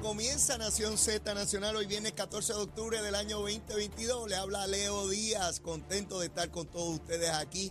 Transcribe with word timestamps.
Comienza 0.00 0.56
Nación 0.56 0.96
Z 0.96 1.34
Nacional 1.34 1.76
hoy 1.76 1.84
viernes 1.84 2.12
14 2.12 2.54
de 2.54 2.58
octubre 2.58 3.02
del 3.02 3.14
año 3.14 3.40
2022. 3.40 4.30
Le 4.30 4.34
habla 4.34 4.66
Leo 4.66 5.06
Díaz, 5.08 5.60
contento 5.60 6.20
de 6.20 6.26
estar 6.26 6.50
con 6.50 6.66
todos 6.66 6.94
ustedes 6.94 7.28
aquí, 7.30 7.70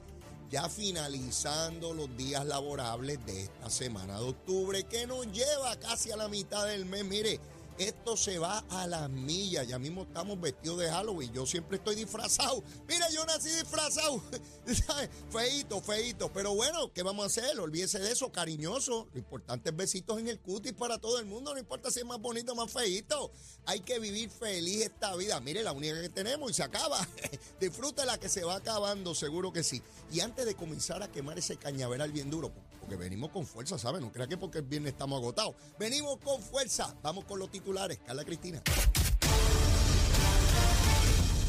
ya 0.52 0.70
finalizando 0.70 1.96
los 1.96 2.16
días 2.16 2.46
laborables 2.46 3.26
de 3.26 3.46
esta 3.46 3.72
semana 3.72 4.20
de 4.20 4.26
octubre, 4.26 4.84
que 4.84 5.08
nos 5.08 5.26
lleva 5.32 5.76
casi 5.80 6.12
a 6.12 6.18
la 6.18 6.28
mitad 6.28 6.68
del 6.68 6.86
mes. 6.86 7.04
Mire, 7.04 7.40
esto 7.78 8.18
se 8.18 8.40
va 8.40 8.60
a 8.70 8.88
las 8.88 9.10
millas. 9.10 9.68
Ya 9.68 9.80
mismo 9.80 10.04
estamos 10.04 10.40
vestidos 10.40 10.80
de 10.80 10.90
Halloween. 10.90 11.32
Yo 11.34 11.46
siempre 11.46 11.78
estoy 11.78 11.96
disfrazado. 11.96 12.64
Mira, 12.88 13.10
yo 13.10 13.26
nací 13.26 13.50
disfrazado. 13.50 14.22
feito, 15.30 15.82
feito. 15.82 16.32
Pero 16.34 16.56
bueno, 16.56 16.92
¿qué 16.94 17.04
vamos 17.04 17.24
a 17.24 17.28
hacer? 17.28 17.60
Olvídese 17.60 18.00
de 18.00 18.12
eso, 18.12 18.32
cariñoso. 18.32 19.08
Lo 19.14 19.20
importante 19.20 19.70
es 19.70 19.76
besitos 19.76 20.20
en 20.20 20.28
el 20.28 20.40
cutis 20.40 20.74
para 20.74 20.98
todo 20.98 21.20
el 21.20 21.26
mundo. 21.26 21.54
No 21.54 21.60
importa 21.60 21.92
si 21.92 22.00
es 22.00 22.06
más 22.06 22.20
bonito 22.20 22.54
o 22.54 22.56
más 22.56 22.72
feito. 22.72 23.32
Hay 23.66 23.82
que 23.82 24.00
vivir 24.00 24.30
feliz 24.30 24.82
esta 24.82 25.16
vida. 25.16 25.40
Mire, 25.40 25.64
la 25.64 25.72
única 25.72 26.02
que 26.02 26.10
tenemos 26.10 26.52
y 26.52 26.54
se 26.54 26.64
acaba. 26.64 27.08
Disfruta 27.60 28.06
la 28.06 28.18
que 28.20 28.30
se 28.30 28.44
va 28.44 28.56
acabando, 28.56 29.14
seguro 29.16 29.54
que 29.54 29.64
sí. 29.64 29.82
Y 30.12 30.22
antes 30.22 30.46
de 30.46 30.56
comenzar 30.56 31.04
a 31.04 31.12
quemar 31.12 31.38
ese 31.38 31.58
cañaveral 31.58 32.12
bien 32.12 32.30
duro, 32.30 32.52
porque 32.88 33.04
venimos 33.04 33.32
con 33.32 33.46
fuerza, 33.46 33.78
¿saben? 33.78 34.02
No 34.02 34.12
crea 34.14 34.28
que 34.28 34.38
porque 34.38 34.60
el 34.60 34.64
viernes 34.64 34.94
estamos 34.94 35.20
agotados. 35.20 35.56
Venimos 35.78 36.18
con 36.24 36.42
fuerza. 36.42 36.96
Vamos 37.04 37.26
con 37.26 37.38
los 37.38 37.52
titulares. 37.52 38.00
Carla 38.06 38.24
Cristina. 38.24 38.62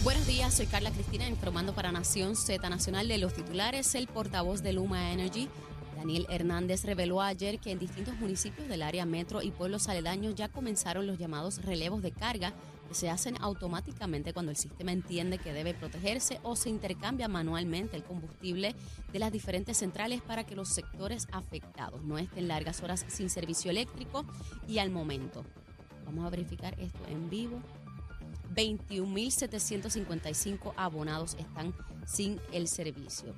Buenos 0.02 0.26
días, 0.26 0.54
soy 0.54 0.66
Carla 0.66 0.90
Cristina 0.90 1.28
informando 1.28 1.74
para 1.74 1.92
Nación 1.92 2.34
Z 2.34 2.68
Nacional 2.68 3.06
de 3.06 3.18
los 3.18 3.34
titulares. 3.34 3.94
El 3.94 4.08
portavoz 4.08 4.62
de 4.62 4.72
Luma 4.72 5.12
Energy, 5.12 5.48
Daniel 5.98 6.26
Hernández, 6.30 6.84
reveló 6.84 7.20
ayer 7.20 7.58
que 7.58 7.72
en 7.72 7.80
distintos 7.80 8.14
municipios 8.20 8.68
del 8.68 8.82
área 8.82 9.04
metro 9.04 9.42
y 9.42 9.50
pueblos 9.50 9.88
aledaños 9.88 10.36
ya 10.36 10.48
comenzaron 10.48 11.08
los 11.08 11.18
llamados 11.18 11.60
relevos 11.64 12.02
de 12.02 12.12
carga 12.12 12.52
que 12.88 12.94
se 12.94 13.10
hacen 13.10 13.34
automáticamente 13.40 14.32
cuando 14.32 14.52
el 14.52 14.56
sistema 14.56 14.92
entiende 14.92 15.38
que 15.38 15.52
debe 15.52 15.74
protegerse 15.74 16.38
o 16.44 16.54
se 16.54 16.70
intercambia 16.70 17.26
manualmente 17.26 17.96
el 17.96 18.04
combustible 18.04 18.76
de 19.12 19.18
las 19.18 19.32
diferentes 19.32 19.76
centrales 19.76 20.22
para 20.22 20.44
que 20.44 20.54
los 20.54 20.68
sectores 20.68 21.26
afectados 21.32 22.04
no 22.04 22.16
estén 22.16 22.46
largas 22.46 22.80
horas 22.80 23.04
sin 23.08 23.28
servicio 23.28 23.72
eléctrico 23.72 24.24
y 24.68 24.78
al 24.78 24.90
momento. 24.90 25.44
Vamos 26.06 26.24
a 26.24 26.30
verificar 26.30 26.78
esto 26.78 27.00
en 27.08 27.28
vivo. 27.28 27.60
21.755 28.54 30.74
abonados 30.76 31.34
están 31.38 31.74
sin 32.06 32.38
el 32.52 32.68
servicio. 32.68 33.34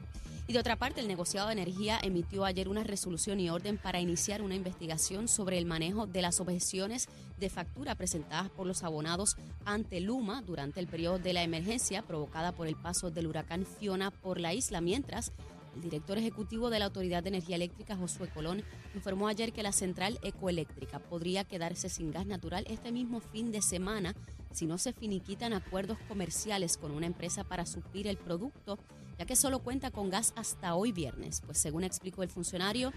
Y 0.50 0.52
de 0.52 0.58
otra 0.58 0.74
parte, 0.74 1.00
el 1.00 1.06
negociado 1.06 1.46
de 1.46 1.52
energía 1.52 2.00
emitió 2.02 2.44
ayer 2.44 2.68
una 2.68 2.82
resolución 2.82 3.38
y 3.38 3.50
orden 3.50 3.78
para 3.78 4.00
iniciar 4.00 4.42
una 4.42 4.56
investigación 4.56 5.28
sobre 5.28 5.58
el 5.58 5.64
manejo 5.64 6.08
de 6.08 6.22
las 6.22 6.40
objeciones 6.40 7.08
de 7.38 7.50
factura 7.50 7.94
presentadas 7.94 8.50
por 8.50 8.66
los 8.66 8.82
abonados 8.82 9.36
ante 9.64 10.00
Luma 10.00 10.42
durante 10.42 10.80
el 10.80 10.88
periodo 10.88 11.20
de 11.20 11.34
la 11.34 11.44
emergencia 11.44 12.02
provocada 12.02 12.50
por 12.50 12.66
el 12.66 12.74
paso 12.74 13.12
del 13.12 13.28
huracán 13.28 13.64
Fiona 13.64 14.10
por 14.10 14.40
la 14.40 14.52
isla, 14.52 14.80
mientras 14.80 15.30
el 15.74 15.82
director 15.82 16.18
ejecutivo 16.18 16.70
de 16.70 16.78
la 16.78 16.86
Autoridad 16.86 17.22
de 17.22 17.30
Energía 17.30 17.56
Eléctrica, 17.56 17.96
Josué 17.96 18.28
Colón, 18.28 18.62
informó 18.94 19.28
ayer 19.28 19.52
que 19.52 19.62
la 19.62 19.72
central 19.72 20.18
ecoeléctrica 20.22 20.98
podría 20.98 21.44
quedarse 21.44 21.88
sin 21.88 22.10
gas 22.10 22.26
natural 22.26 22.64
este 22.68 22.92
mismo 22.92 23.20
fin 23.20 23.52
de 23.52 23.62
semana 23.62 24.14
si 24.52 24.66
no 24.66 24.78
se 24.78 24.92
finiquitan 24.92 25.52
acuerdos 25.52 25.98
comerciales 26.08 26.76
con 26.76 26.90
una 26.90 27.06
empresa 27.06 27.44
para 27.44 27.66
suplir 27.66 28.06
el 28.06 28.16
producto 28.16 28.78
ya 29.20 29.26
que 29.26 29.36
solo 29.36 29.58
cuenta 29.58 29.90
con 29.90 30.08
gas 30.08 30.32
hasta 30.34 30.74
hoy 30.74 30.92
viernes, 30.92 31.42
pues 31.44 31.58
según 31.58 31.84
explicó 31.84 32.22
el 32.22 32.30
funcionario, 32.30 32.90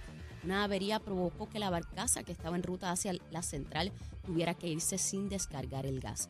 una 0.45 0.63
avería 0.63 1.01
provocó 1.01 1.49
que 1.49 1.59
la 1.59 1.69
barcaza 1.69 2.23
que 2.23 2.31
estaba 2.31 2.55
en 2.55 2.63
ruta 2.63 2.91
hacia 2.91 3.13
la 3.29 3.41
central 3.41 3.91
tuviera 4.25 4.53
que 4.53 4.69
irse 4.69 4.97
sin 4.97 5.27
descargar 5.27 5.85
el 5.85 5.99
gas. 5.99 6.29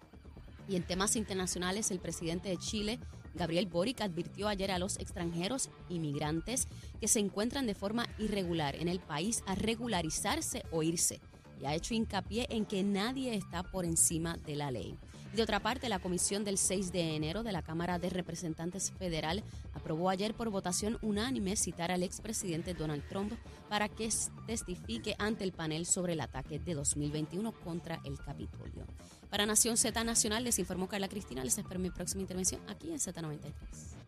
Y 0.68 0.78
en 0.78 0.84
temas 0.84 1.16
internacionales, 1.16 1.92
el 1.92 2.00
presidente 2.00 2.50
de 2.50 2.58
Chile, 2.58 3.00
Gabriel 3.34 3.68
Boric, 3.68 4.02
advirtió 4.02 4.48
ayer 4.48 4.72
a 4.72 4.80
los 4.80 4.98
extranjeros 4.98 5.70
inmigrantes 5.90 6.68
que 7.00 7.08
se 7.08 7.20
encuentran 7.20 7.66
de 7.66 7.76
forma 7.76 8.08
irregular 8.18 8.76
en 8.76 8.88
el 8.88 9.00
país 9.00 9.44
a 9.48 9.56
regularizarse 9.56 10.64
o 10.72 10.84
irse 10.84 11.20
y 11.62 11.66
ha 11.66 11.76
hecho 11.76 11.94
hincapié 11.94 12.48
en 12.50 12.66
que 12.66 12.84
nadie 12.84 13.36
está 13.36 13.64
por 13.64 13.86
encima 13.86 14.38
de 14.38 14.56
la 14.56 14.72
ley. 14.72 14.98
De 15.34 15.42
otra 15.42 15.60
parte, 15.60 15.90
la 15.90 15.98
comisión 15.98 16.44
del 16.44 16.60
6 16.60 16.92
de 16.92 17.16
enero 17.16 17.42
de 17.42 17.52
la 17.52 17.64
Cámara 17.64 17.98
de 17.98 18.12
Representantes 18.12 18.92
Federal 18.92 19.44
aprobó 19.84 20.10
ayer 20.10 20.34
por 20.34 20.50
votación 20.50 20.98
unánime 21.02 21.58
citar 21.58 21.92
al 21.92 22.04
expresidente 22.04 22.74
Donald 22.74 23.06
Trump 23.10 23.34
para 23.68 23.90
que 23.90 24.08
testifique 24.48 25.14
ante 25.20 25.44
el 25.44 25.52
panel 25.52 25.86
sobre 25.86 26.14
el 26.14 26.22
ataque 26.22 26.58
de 26.58 26.74
2021 26.74 27.52
contra 27.52 28.00
el 28.06 28.18
Capitolio. 28.18 28.86
Para 29.30 29.46
Nación 29.46 29.76
Z 29.76 30.02
Nacional 30.06 30.46
les 30.46 30.58
informó 30.58 30.88
Carla 30.88 31.10
Cristina. 31.10 31.44
Les 31.44 31.58
espero 31.58 31.82
mi 31.82 31.90
próxima 31.90 32.22
intervención 32.22 32.62
aquí 32.70 32.92
en 32.92 32.98
Z93. 32.98 34.03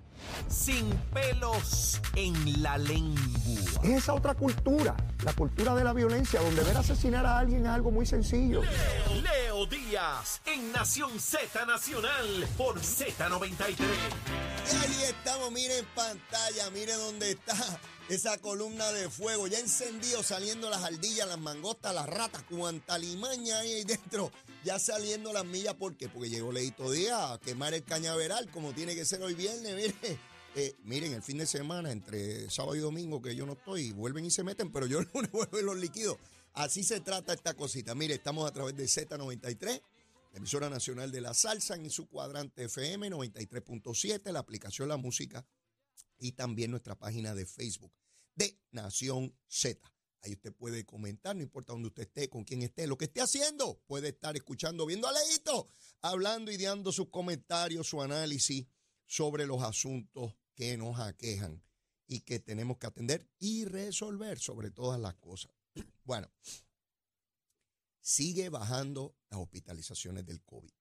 Sin 0.48 0.90
pelos 1.14 2.02
en 2.16 2.62
la 2.62 2.78
lengua. 2.78 3.22
Es 3.84 3.90
esa 3.90 4.14
otra 4.14 4.34
cultura, 4.34 4.96
la 5.24 5.34
cultura 5.34 5.76
de 5.76 5.84
la 5.84 5.94
violencia, 5.94 6.42
donde 6.42 6.64
ver 6.64 6.78
asesinar 6.78 7.26
a 7.26 7.40
alguien 7.40 7.66
es 7.66 7.72
algo 7.72 7.92
muy 7.92 8.06
sencillo. 8.06 8.62
Leo, 8.62 9.22
Leo 9.22 9.66
Díaz, 9.66 10.42
en 10.46 10.72
Nación 10.72 11.20
Z 11.20 11.66
Nacional, 11.66 12.48
por 12.58 12.80
Z93. 12.80 13.76
Y 13.80 14.76
ahí 14.76 15.04
estamos, 15.10 15.52
mire 15.52 15.80
en 15.80 15.86
pantalla, 15.94 16.70
mire 16.72 16.94
dónde 16.94 17.32
está 17.32 17.56
esa 18.10 18.38
columna 18.38 18.92
de 18.92 19.10
fuego. 19.10 19.48
Ya 19.48 19.60
encendido, 19.60 20.24
saliendo 20.24 20.70
las 20.70 20.84
ardillas, 20.84 21.28
las 21.28 21.40
mangostas, 21.40 21.94
las 21.94 22.08
ratas, 22.08 22.44
cuanta 22.44 22.98
limaña 22.98 23.60
hay 23.60 23.74
ahí 23.74 23.84
dentro. 23.84 24.32
Ya 24.64 24.80
saliendo 24.80 25.34
las 25.34 25.46
millas, 25.46 25.76
¿por 25.76 25.96
qué? 25.96 26.10
Porque 26.10 26.30
llegó 26.30 26.52
Leito 26.52 26.92
Díaz 26.92 27.32
a 27.32 27.40
quemar 27.40 27.74
el 27.74 27.84
cañaveral, 27.84 28.50
como 28.52 28.74
tiene 28.74 28.96
que 28.96 29.06
ser 29.06 29.22
hoy 29.22 29.34
viernes, 29.34 29.76
mire. 29.76 30.20
Eh, 30.58 30.74
miren, 30.86 31.12
el 31.12 31.22
fin 31.22 31.38
de 31.38 31.46
semana, 31.46 31.92
entre 31.92 32.50
sábado 32.50 32.78
y 32.78 32.80
domingo, 32.80 33.22
que 33.22 33.36
yo 33.36 33.46
no 33.46 33.52
estoy, 33.52 33.92
vuelven 33.92 34.24
y 34.24 34.32
se 34.32 34.42
meten, 34.42 34.72
pero 34.72 34.86
yo 34.86 35.02
lunes 35.14 35.30
vuelvo 35.30 35.62
los 35.62 35.76
líquidos. 35.76 36.18
Así 36.54 36.86
se 36.86 37.02
trata 37.02 37.34
esta 37.34 37.56
cosita. 37.56 37.94
Mire, 37.94 38.14
estamos 38.14 38.50
a 38.50 38.54
través 38.54 38.74
de 38.78 38.86
Z93 38.86 39.82
emisora 40.34 40.70
nacional 40.70 41.12
de 41.12 41.20
la 41.20 41.34
salsa 41.34 41.76
en 41.76 41.90
su 41.90 42.08
cuadrante 42.08 42.66
FM 42.66 43.10
93.7, 43.10 44.32
la 44.32 44.40
aplicación 44.40 44.88
La 44.88 44.96
Música 44.96 45.46
y 46.18 46.34
también 46.34 46.72
nuestra 46.72 46.98
página 46.98 47.34
de 47.34 47.46
Facebook 47.46 47.94
de 48.36 48.60
Nación 48.72 49.36
Z. 49.48 49.80
Ahí 50.22 50.34
usted 50.34 50.54
puede 50.54 50.86
comentar, 50.86 51.36
no 51.36 51.44
importa 51.44 51.74
dónde 51.74 51.90
usted 51.90 52.04
esté, 52.04 52.30
con 52.30 52.44
quién 52.44 52.64
esté, 52.64 52.88
lo 52.88 52.98
que 52.98 53.06
esté 53.06 53.22
haciendo, 53.22 53.80
puede 53.86 54.10
estar 54.10 54.36
escuchando, 54.36 54.86
viendo 54.86 55.08
a 55.08 55.12
Leito, 55.12 55.70
hablando 56.02 56.52
y 56.52 56.58
dando 56.58 56.92
sus 56.92 57.10
comentarios, 57.10 57.88
su 57.88 58.02
análisis 58.02 58.66
sobre 59.06 59.46
los 59.46 59.62
asuntos 59.62 60.34
que 60.56 60.78
nos 60.78 61.00
aquejan 61.00 61.64
y 62.08 62.22
que 62.22 62.40
tenemos 62.40 62.78
que 62.78 62.88
atender 62.88 63.30
y 63.38 63.66
resolver 63.66 64.40
sobre 64.40 64.72
todas 64.72 65.00
las 65.00 65.16
cosas. 65.16 65.52
Bueno, 66.04 66.32
sigue 68.00 68.50
bajando 68.50 69.16
las 69.30 69.40
hospitalizaciones 69.40 70.24
del 70.26 70.44
COVID. 70.44 70.72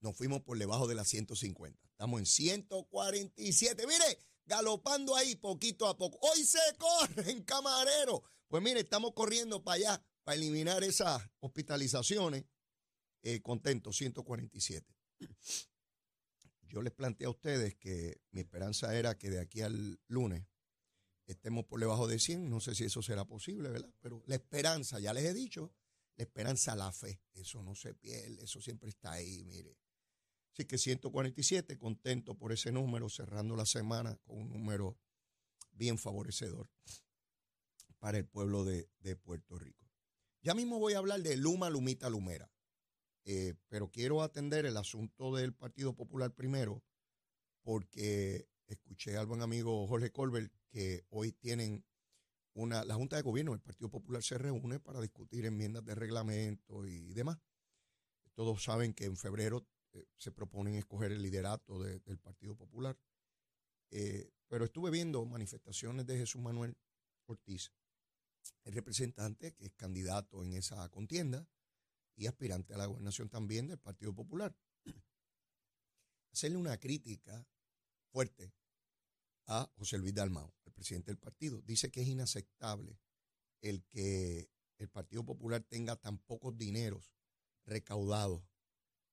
Nos 0.00 0.16
fuimos 0.16 0.42
por 0.42 0.58
debajo 0.58 0.88
de 0.88 0.96
las 0.96 1.08
150. 1.08 1.86
Estamos 1.86 2.18
en 2.18 2.26
147. 2.26 3.86
Mire, 3.86 4.18
galopando 4.48 5.14
ahí 5.14 5.36
poquito 5.36 5.86
a 5.86 5.96
poco. 5.96 6.18
Hoy 6.22 6.42
se 6.42 6.58
corre 6.78 7.30
en 7.30 7.42
camarero. 7.44 8.24
Pues 8.48 8.62
mire, 8.62 8.80
estamos 8.80 9.12
corriendo 9.12 9.62
para 9.62 9.76
allá, 9.76 10.04
para 10.24 10.36
eliminar 10.36 10.82
esas 10.82 11.22
hospitalizaciones. 11.40 12.44
Eh, 13.22 13.40
contento, 13.42 13.92
147. 13.92 14.96
Yo 16.62 16.82
les 16.82 16.92
planteé 16.92 17.26
a 17.26 17.30
ustedes 17.30 17.76
que 17.76 18.20
mi 18.30 18.40
esperanza 18.40 18.96
era 18.96 19.16
que 19.16 19.30
de 19.30 19.40
aquí 19.40 19.60
al 19.60 20.00
lunes 20.06 20.46
estemos 21.26 21.64
por 21.66 21.80
debajo 21.80 22.06
de 22.06 22.18
100. 22.18 22.48
No 22.48 22.60
sé 22.60 22.74
si 22.74 22.84
eso 22.84 23.02
será 23.02 23.24
posible, 23.24 23.68
¿verdad? 23.68 23.92
Pero 24.00 24.22
la 24.26 24.36
esperanza, 24.36 24.98
ya 24.98 25.12
les 25.12 25.24
he 25.24 25.34
dicho, 25.34 25.74
la 26.16 26.24
esperanza, 26.24 26.74
la 26.74 26.92
fe. 26.92 27.20
Eso 27.34 27.62
no 27.62 27.74
se 27.74 27.94
pierde, 27.94 28.44
eso 28.44 28.60
siempre 28.60 28.90
está 28.90 29.12
ahí, 29.12 29.44
mire. 29.44 29.76
Así 30.58 30.66
que 30.66 30.76
147, 30.76 31.78
contento 31.78 32.34
por 32.34 32.50
ese 32.50 32.72
número, 32.72 33.08
cerrando 33.08 33.54
la 33.54 33.64
semana 33.64 34.16
con 34.24 34.38
un 34.38 34.50
número 34.50 34.98
bien 35.70 35.98
favorecedor 35.98 36.68
para 38.00 38.18
el 38.18 38.26
pueblo 38.26 38.64
de, 38.64 38.88
Puerto 39.22 39.56
Rico. 39.56 39.88
Ya 40.42 40.54
mismo 40.54 40.80
voy 40.80 40.94
a 40.94 40.98
hablar 40.98 41.22
de 41.22 41.36
Luma, 41.36 41.70
Lumita, 41.70 42.10
Lumera, 42.10 42.50
eh, 43.24 43.54
pero 43.68 43.92
quiero 43.92 44.20
atender 44.20 44.66
el 44.66 44.76
asunto 44.76 45.32
del 45.32 45.54
Partido 45.54 45.94
Popular 45.94 46.34
primero, 46.34 46.82
porque 47.62 48.48
escuché 48.66 49.16
al 49.16 49.26
buen 49.26 49.42
amigo 49.42 49.86
Jorge 49.86 50.10
Colbert 50.10 50.52
que 50.70 51.04
hoy 51.10 51.30
tienen 51.30 51.84
la 52.56 52.94
Junta 52.96 53.14
de 53.14 53.22
Gobierno 53.22 53.52
del 53.52 53.60
Partido 53.60 53.90
Popular 53.90 54.24
se 54.24 54.38
reúne 54.38 54.80
para 54.80 55.00
discutir 55.00 55.46
enmiendas 55.46 55.84
de 55.84 55.94
reglamento 55.94 56.84
y 56.84 57.14
demás. 57.14 57.38
Todos 58.34 58.64
saben 58.64 58.92
que 58.92 59.04
en 59.04 59.16
febrero 59.16 59.64
eh, 59.92 60.06
se 60.16 60.32
proponen 60.32 60.74
escoger 60.74 61.12
el 61.12 61.22
liderato 61.22 61.78
del 61.82 62.18
Partido 62.18 62.56
Popular. 62.56 62.98
Eh, 63.90 64.30
pero 64.48 64.64
estuve 64.64 64.90
viendo 64.90 65.24
manifestaciones 65.24 66.06
de 66.06 66.18
Jesús 66.18 66.40
Manuel 66.40 66.76
Ortiz, 67.26 67.72
el 68.64 68.72
representante 68.74 69.54
que 69.54 69.66
es 69.66 69.72
candidato 69.74 70.42
en 70.42 70.54
esa 70.54 70.88
contienda, 70.90 71.46
y 72.16 72.26
aspirante 72.26 72.74
a 72.74 72.78
la 72.78 72.86
gobernación 72.86 73.28
también 73.28 73.68
del 73.68 73.78
Partido 73.78 74.12
Popular. 74.14 74.54
Hacerle 76.32 76.58
una 76.58 76.76
crítica 76.78 77.46
fuerte 78.10 78.52
a 79.46 79.70
José 79.76 79.98
Luis 79.98 80.14
Dalmau, 80.14 80.52
el 80.64 80.72
presidente 80.72 81.10
del 81.10 81.18
partido. 81.18 81.62
Dice 81.62 81.90
que 81.90 82.02
es 82.02 82.08
inaceptable 82.08 82.98
el 83.60 83.84
que 83.84 84.50
el 84.76 84.88
Partido 84.88 85.24
Popular 85.24 85.62
tenga 85.62 85.96
tan 85.96 86.18
pocos 86.18 86.56
dineros 86.56 87.12
recaudados 87.64 88.42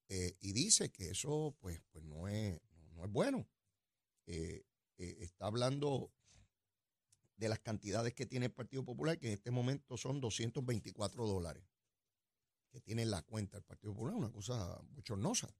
eh, 0.07 0.37
y 0.39 0.53
dice 0.53 0.91
que 0.91 1.09
eso 1.09 1.55
pues, 1.59 1.81
pues 1.91 2.03
no, 2.05 2.27
es, 2.27 2.59
no, 2.93 3.05
es 3.05 3.11
bueno. 3.11 3.47
Eh, 4.27 4.63
eh, 4.97 5.17
está 5.19 5.47
hablando 5.47 6.11
de 7.37 7.49
las 7.49 7.59
cantidades 7.59 8.13
que 8.13 8.25
tiene 8.25 8.47
el 8.47 8.53
Partido 8.53 8.85
Popular, 8.85 9.17
que 9.17 9.27
en 9.27 9.33
este 9.33 9.51
momento 9.51 9.97
son 9.97 10.21
224 10.21 11.27
dólares 11.27 11.63
que 12.71 12.81
tiene 12.81 13.03
en 13.03 13.11
la 13.11 13.21
cuenta 13.21 13.57
el 13.57 13.63
Partido 13.63 13.93
Popular, 13.93 14.15
una 14.15 14.31
cosa 14.31 14.81
bochornosa. 14.89 15.53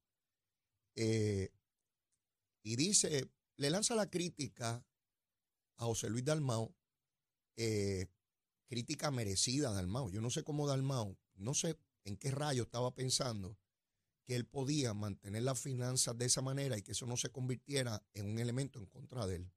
y 0.96 2.76
dice, 2.76 3.30
le 3.58 3.70
lanza 3.70 3.96
la 3.96 4.10
crítica 4.10 4.86
a 5.78 5.86
José 5.86 6.10
Luis 6.10 6.26
Dalmao, 6.26 6.76
crítica 8.68 9.12
merecida 9.12 9.70
a 9.70 9.74
Dalmao. 9.74 10.10
Yo 10.10 10.22
no 10.22 10.30
sé 10.30 10.44
cómo 10.44 10.68
Dalmao, 10.68 11.18
no 11.36 11.54
sé 11.54 11.78
en 12.04 12.18
qué 12.18 12.32
rayo 12.32 12.64
estaba 12.64 12.94
pensando 12.94 13.58
que 14.26 14.36
él 14.36 14.46
podía 14.46 14.94
mantener 14.94 15.44
las 15.44 15.60
finanzas 15.60 16.18
de 16.18 16.26
esa 16.26 16.42
manera 16.42 16.78
y 16.78 16.82
que 16.82 16.94
eso 16.94 17.06
no 17.06 17.16
se 17.16 17.30
convirtiera 17.30 18.04
en 18.14 18.28
un 18.28 18.40
elemento 18.40 18.80
en 18.80 18.88
contra 18.88 19.26
de 19.28 19.38
él. 19.38 19.52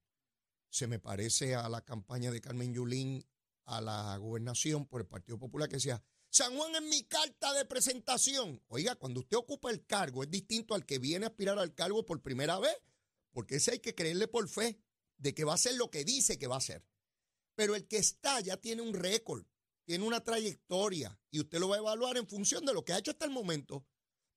Se 0.70 0.86
me 0.86 0.98
parece 0.98 1.54
a 1.54 1.68
la 1.68 1.84
campaña 1.84 2.30
de 2.30 2.40
Carmen 2.40 2.74
Yulín 2.74 3.26
a 3.64 3.80
la 3.80 4.16
gobernación 4.18 4.86
por 4.86 5.00
el 5.00 5.06
Partido 5.06 5.38
Popular 5.38 5.68
que 5.68 5.76
decía, 5.76 6.02
San 6.30 6.54
Juan 6.56 6.74
es 6.74 6.82
mi 6.82 7.04
carta 7.04 7.52
de 7.54 7.64
presentación. 7.64 8.62
Oiga, 8.68 8.96
cuando 8.96 9.20
usted 9.20 9.38
ocupa 9.38 9.70
el 9.70 9.86
cargo 9.86 10.22
es 10.22 10.30
distinto 10.30 10.74
al 10.74 10.84
que 10.84 10.98
viene 10.98 11.24
a 11.24 11.28
aspirar 11.28 11.58
al 11.58 11.74
cargo 11.74 12.04
por 12.04 12.22
primera 12.22 12.58
vez, 12.58 12.76
porque 13.32 13.56
ese 13.56 13.72
hay 13.72 13.78
que 13.78 13.94
creerle 13.94 14.28
por 14.28 14.48
fe 14.48 14.78
de 15.16 15.34
que 15.34 15.44
va 15.44 15.54
a 15.54 15.58
ser 15.58 15.74
lo 15.76 15.90
que 15.90 16.04
dice 16.04 16.38
que 16.38 16.46
va 16.46 16.56
a 16.56 16.60
ser. 16.60 16.84
Pero 17.54 17.74
el 17.74 17.88
que 17.88 17.96
está 17.96 18.40
ya 18.40 18.58
tiene 18.58 18.82
un 18.82 18.92
récord, 18.92 19.44
tiene 19.84 20.04
una 20.04 20.22
trayectoria 20.22 21.18
y 21.30 21.40
usted 21.40 21.58
lo 21.58 21.68
va 21.68 21.76
a 21.76 21.80
evaluar 21.80 22.18
en 22.18 22.28
función 22.28 22.64
de 22.66 22.74
lo 22.74 22.84
que 22.84 22.92
ha 22.92 22.98
hecho 22.98 23.10
hasta 23.10 23.24
el 23.24 23.30
momento 23.30 23.86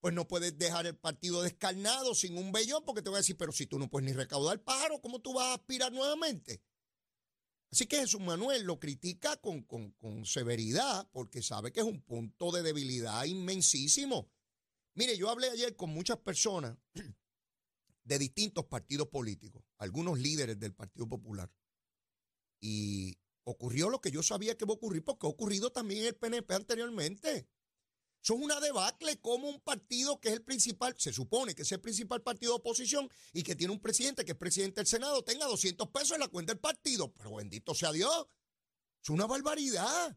pues 0.02 0.12
no 0.14 0.26
puedes 0.26 0.58
dejar 0.58 0.84
el 0.86 0.96
partido 0.96 1.42
descarnado 1.42 2.12
sin 2.16 2.36
un 2.36 2.50
vellón, 2.50 2.84
porque 2.84 3.02
te 3.02 3.08
voy 3.08 3.18
a 3.18 3.20
decir, 3.20 3.36
pero 3.36 3.52
si 3.52 3.66
tú 3.66 3.78
no 3.78 3.88
puedes 3.88 4.10
ni 4.10 4.12
recaudar 4.12 4.60
pájaro, 4.60 5.00
¿cómo 5.00 5.20
tú 5.20 5.32
vas 5.32 5.46
a 5.46 5.54
aspirar 5.54 5.92
nuevamente? 5.92 6.60
Así 7.70 7.86
que 7.86 7.98
Jesús 7.98 8.20
Manuel 8.20 8.64
lo 8.64 8.80
critica 8.80 9.36
con, 9.36 9.62
con, 9.62 9.92
con 9.92 10.26
severidad, 10.26 11.08
porque 11.12 11.40
sabe 11.40 11.72
que 11.72 11.78
es 11.78 11.86
un 11.86 12.02
punto 12.02 12.50
de 12.50 12.64
debilidad 12.64 13.24
inmensísimo. 13.26 14.28
Mire, 14.94 15.16
yo 15.16 15.30
hablé 15.30 15.50
ayer 15.50 15.76
con 15.76 15.90
muchas 15.90 16.18
personas 16.18 16.76
de 18.02 18.18
distintos 18.18 18.64
partidos 18.64 19.06
políticos, 19.06 19.62
algunos 19.78 20.18
líderes 20.18 20.58
del 20.58 20.74
Partido 20.74 21.08
Popular, 21.08 21.48
y 22.60 23.16
ocurrió 23.44 23.88
lo 23.88 24.00
que 24.00 24.10
yo 24.10 24.24
sabía 24.24 24.56
que 24.58 24.64
iba 24.64 24.74
a 24.74 24.78
ocurrir, 24.78 25.04
porque 25.04 25.28
ha 25.28 25.30
ocurrido 25.30 25.70
también 25.70 26.00
en 26.00 26.06
el 26.08 26.16
PNP 26.16 26.54
anteriormente. 26.54 27.46
Son 28.22 28.40
una 28.40 28.60
debacle 28.60 29.18
como 29.20 29.48
un 29.48 29.60
partido 29.60 30.20
que 30.20 30.28
es 30.28 30.34
el 30.34 30.42
principal, 30.42 30.94
se 30.96 31.12
supone 31.12 31.56
que 31.56 31.62
es 31.62 31.72
el 31.72 31.80
principal 31.80 32.22
partido 32.22 32.52
de 32.52 32.60
oposición 32.60 33.10
y 33.32 33.42
que 33.42 33.56
tiene 33.56 33.72
un 33.72 33.80
presidente 33.80 34.24
que 34.24 34.32
es 34.32 34.38
presidente 34.38 34.80
del 34.80 34.86
Senado, 34.86 35.24
tenga 35.24 35.46
200 35.46 35.88
pesos 35.88 36.12
en 36.12 36.20
la 36.20 36.28
cuenta 36.28 36.52
del 36.52 36.60
partido. 36.60 37.12
Pero 37.12 37.34
bendito 37.34 37.74
sea 37.74 37.90
Dios. 37.90 38.26
Es 39.02 39.10
una 39.10 39.26
barbaridad. 39.26 40.16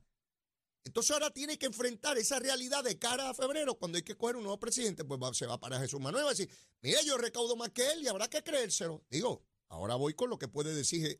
Entonces 0.84 1.12
ahora 1.12 1.32
tiene 1.32 1.58
que 1.58 1.66
enfrentar 1.66 2.16
esa 2.20 2.38
realidad 2.38 2.84
de 2.84 3.00
cara 3.00 3.32
a 3.32 3.34
febrero, 3.34 3.74
cuando 3.74 3.98
hay 3.98 4.04
que 4.04 4.16
coger 4.16 4.36
un 4.36 4.44
nuevo 4.44 4.60
presidente, 4.60 5.04
pues 5.04 5.36
se 5.36 5.48
va 5.48 5.60
para 5.60 5.80
Jesús 5.80 6.00
Manuel 6.00 6.22
y 6.22 6.26
va 6.26 6.30
a 6.30 6.34
decir, 6.36 6.50
mira, 6.82 7.02
yo 7.02 7.18
recaudo 7.18 7.56
más 7.56 7.72
que 7.72 7.92
él 7.92 8.04
y 8.04 8.08
habrá 8.08 8.30
que 8.30 8.44
creérselo. 8.44 9.04
Digo, 9.10 9.44
ahora 9.70 9.96
voy 9.96 10.14
con 10.14 10.30
lo 10.30 10.38
que 10.38 10.48
puede 10.48 10.76
decir 10.76 11.20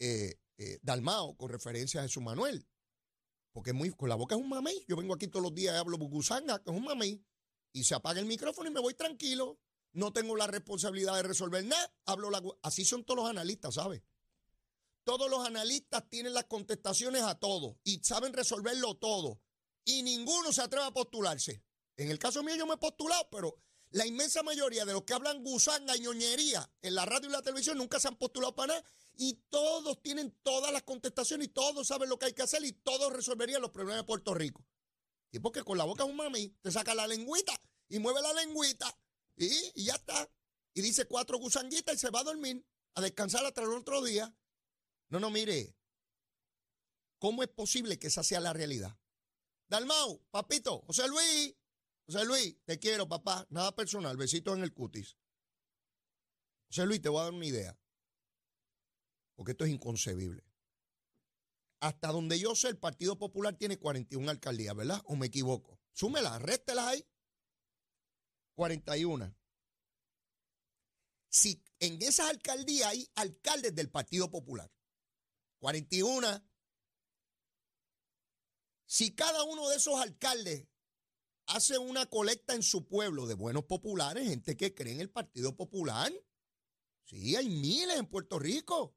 eh, 0.00 0.34
eh, 0.58 0.78
Dalmao 0.82 1.36
con 1.36 1.48
referencia 1.48 2.00
a 2.00 2.02
Jesús 2.02 2.24
Manuel. 2.24 2.66
Porque 3.54 3.72
muy, 3.72 3.92
con 3.92 4.08
la 4.08 4.16
boca 4.16 4.34
es 4.34 4.40
un 4.40 4.48
mamey. 4.48 4.84
Yo 4.88 4.96
vengo 4.96 5.14
aquí 5.14 5.28
todos 5.28 5.44
los 5.44 5.54
días 5.54 5.74
y 5.74 5.78
hablo 5.78 5.96
bugusanga, 5.96 6.60
que 6.60 6.72
es 6.72 6.76
un 6.76 6.82
mamey. 6.82 7.24
Y 7.72 7.84
se 7.84 7.94
apaga 7.94 8.18
el 8.18 8.26
micrófono 8.26 8.68
y 8.68 8.72
me 8.72 8.80
voy 8.80 8.94
tranquilo. 8.94 9.60
No 9.92 10.12
tengo 10.12 10.34
la 10.34 10.48
responsabilidad 10.48 11.14
de 11.14 11.22
resolver 11.22 11.64
nada. 11.64 11.94
Hablo 12.04 12.30
la, 12.30 12.42
así 12.62 12.84
son 12.84 13.04
todos 13.04 13.20
los 13.20 13.30
analistas, 13.30 13.74
¿sabes? 13.74 14.02
Todos 15.04 15.30
los 15.30 15.46
analistas 15.46 16.02
tienen 16.10 16.34
las 16.34 16.46
contestaciones 16.46 17.22
a 17.22 17.38
todo 17.38 17.78
y 17.84 18.00
saben 18.02 18.32
resolverlo 18.32 18.96
todo. 18.96 19.40
Y 19.84 20.02
ninguno 20.02 20.52
se 20.52 20.62
atreve 20.62 20.86
a 20.86 20.90
postularse. 20.90 21.62
En 21.96 22.10
el 22.10 22.18
caso 22.18 22.42
mío 22.42 22.56
yo 22.56 22.66
me 22.66 22.74
he 22.74 22.78
postulado, 22.78 23.28
pero 23.30 23.62
la 23.94 24.04
inmensa 24.06 24.42
mayoría 24.42 24.84
de 24.84 24.92
los 24.92 25.04
que 25.04 25.14
hablan 25.14 25.44
gusanga 25.44 25.96
y 25.96 26.00
ñoñería 26.00 26.68
en 26.82 26.96
la 26.96 27.06
radio 27.06 27.28
y 27.28 27.32
la 27.32 27.42
televisión 27.42 27.78
nunca 27.78 28.00
se 28.00 28.08
han 28.08 28.16
postulado 28.16 28.52
para 28.52 28.74
nada 28.74 28.84
y 29.16 29.34
todos 29.48 30.02
tienen 30.02 30.36
todas 30.42 30.72
las 30.72 30.82
contestaciones 30.82 31.46
y 31.46 31.50
todos 31.50 31.86
saben 31.86 32.08
lo 32.08 32.18
que 32.18 32.26
hay 32.26 32.32
que 32.32 32.42
hacer 32.42 32.64
y 32.64 32.72
todos 32.72 33.12
resolverían 33.12 33.62
los 33.62 33.70
problemas 33.70 34.02
de 34.02 34.04
Puerto 34.04 34.34
Rico. 34.34 34.66
Y 35.30 35.38
porque 35.38 35.62
con 35.62 35.78
la 35.78 35.84
boca 35.84 36.02
es 36.02 36.10
un 36.10 36.16
mami, 36.16 36.48
te 36.60 36.72
saca 36.72 36.92
la 36.92 37.06
lengüita 37.06 37.52
y 37.88 38.00
mueve 38.00 38.20
la 38.20 38.32
lengüita 38.32 38.98
y, 39.36 39.84
ya 39.84 39.94
está. 39.94 40.28
Y 40.74 40.82
dice 40.82 41.04
cuatro 41.04 41.38
gusanguitas 41.38 41.94
y 41.94 41.98
se 41.98 42.10
va 42.10 42.18
a 42.18 42.24
dormir, 42.24 42.66
a 42.94 43.00
descansar 43.00 43.46
hasta 43.46 43.62
el 43.62 43.68
otro 43.68 44.02
día. 44.02 44.34
No, 45.08 45.20
no, 45.20 45.30
mire, 45.30 45.76
¿cómo 47.20 47.44
es 47.44 47.48
posible 47.48 48.00
que 48.00 48.08
esa 48.08 48.24
sea 48.24 48.40
la 48.40 48.52
realidad? 48.52 48.98
Dalmau, 49.68 50.20
papito, 50.32 50.80
José 50.80 51.06
Luis, 51.06 51.54
José 52.06 52.24
Luis, 52.24 52.56
te 52.64 52.78
quiero, 52.78 53.08
papá, 53.08 53.46
nada 53.50 53.74
personal, 53.74 54.16
besitos 54.16 54.56
en 54.56 54.62
el 54.62 54.72
cutis. 54.72 55.16
José 56.68 56.86
Luis, 56.86 57.00
te 57.00 57.08
voy 57.08 57.20
a 57.20 57.24
dar 57.24 57.32
una 57.32 57.46
idea 57.46 57.78
porque 59.34 59.52
esto 59.52 59.64
es 59.64 59.70
inconcebible. 59.70 60.44
Hasta 61.80 62.08
donde 62.08 62.38
yo 62.38 62.54
sé, 62.54 62.68
el 62.68 62.78
Partido 62.78 63.18
Popular 63.18 63.56
tiene 63.56 63.78
41 63.78 64.30
alcaldías, 64.30 64.74
¿verdad? 64.74 65.02
¿O 65.04 65.16
me 65.16 65.26
equivoco? 65.26 65.78
Súmelas, 65.92 66.40
réstelas 66.40 66.86
ahí. 66.86 67.06
41. 68.54 69.36
Si 71.28 71.62
en 71.80 72.00
esas 72.00 72.30
alcaldías 72.30 72.88
hay 72.88 73.10
alcaldes 73.16 73.74
del 73.74 73.90
Partido 73.90 74.30
Popular, 74.30 74.72
41. 75.58 76.48
Si 78.86 79.14
cada 79.14 79.42
uno 79.44 79.68
de 79.68 79.76
esos 79.76 80.00
alcaldes 80.00 80.68
hace 81.46 81.78
una 81.78 82.06
colecta 82.06 82.54
en 82.54 82.62
su 82.62 82.86
pueblo 82.86 83.26
de 83.26 83.34
buenos 83.34 83.64
populares, 83.64 84.28
gente 84.28 84.56
que 84.56 84.74
cree 84.74 84.94
en 84.94 85.00
el 85.00 85.10
Partido 85.10 85.56
Popular, 85.56 86.12
sí, 87.04 87.36
hay 87.36 87.48
miles 87.48 87.98
en 87.98 88.06
Puerto 88.06 88.38
Rico. 88.38 88.96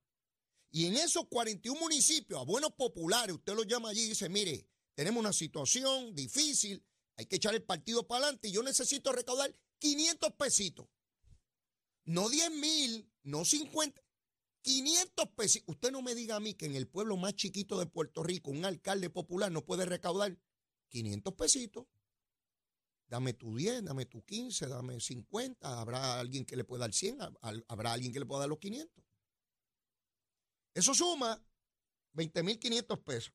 Y 0.69 0.85
en 0.85 0.95
esos 0.95 1.27
41 1.29 1.79
municipios, 1.79 2.39
a 2.39 2.43
buenos 2.43 2.73
populares, 2.73 3.35
usted 3.35 3.55
los 3.55 3.67
llama 3.67 3.89
allí 3.89 4.01
y 4.01 4.09
dice, 4.09 4.29
mire, 4.29 4.67
tenemos 4.93 5.19
una 5.19 5.33
situación 5.33 6.13
difícil, 6.13 6.83
hay 7.15 7.25
que 7.25 7.37
echar 7.37 7.55
el 7.55 7.63
partido 7.63 8.05
para 8.05 8.25
adelante 8.25 8.49
y 8.49 8.51
yo 8.51 8.63
necesito 8.63 9.11
recaudar 9.11 9.55
500 9.79 10.33
pesitos. 10.33 10.87
No 12.03 12.29
10 12.29 12.51
mil, 12.51 13.11
no 13.23 13.43
50, 13.43 14.01
500 14.61 15.29
pesitos. 15.29 15.75
Usted 15.75 15.91
no 15.91 16.01
me 16.01 16.15
diga 16.15 16.35
a 16.35 16.39
mí 16.39 16.53
que 16.53 16.65
en 16.65 16.75
el 16.75 16.87
pueblo 16.87 17.17
más 17.17 17.35
chiquito 17.35 17.79
de 17.79 17.85
Puerto 17.85 18.23
Rico 18.23 18.51
un 18.51 18.65
alcalde 18.65 19.09
popular 19.09 19.51
no 19.51 19.65
puede 19.65 19.85
recaudar 19.85 20.37
500 20.89 21.33
pesitos. 21.33 21.85
Dame 23.07 23.33
tu 23.33 23.55
10, 23.55 23.85
dame 23.85 24.05
tu 24.05 24.23
15, 24.23 24.67
dame 24.67 24.99
50. 24.99 25.79
Habrá 25.79 26.19
alguien 26.19 26.45
que 26.45 26.57
le 26.57 26.65
pueda 26.65 26.81
dar 26.81 26.93
100, 26.93 27.19
habrá 27.67 27.93
alguien 27.93 28.11
que 28.11 28.19
le 28.19 28.25
pueda 28.25 28.41
dar 28.41 28.49
los 28.49 28.59
500. 28.59 29.03
Eso 30.73 30.93
suma 30.93 31.41
20.500 32.13 33.03
pesos. 33.03 33.33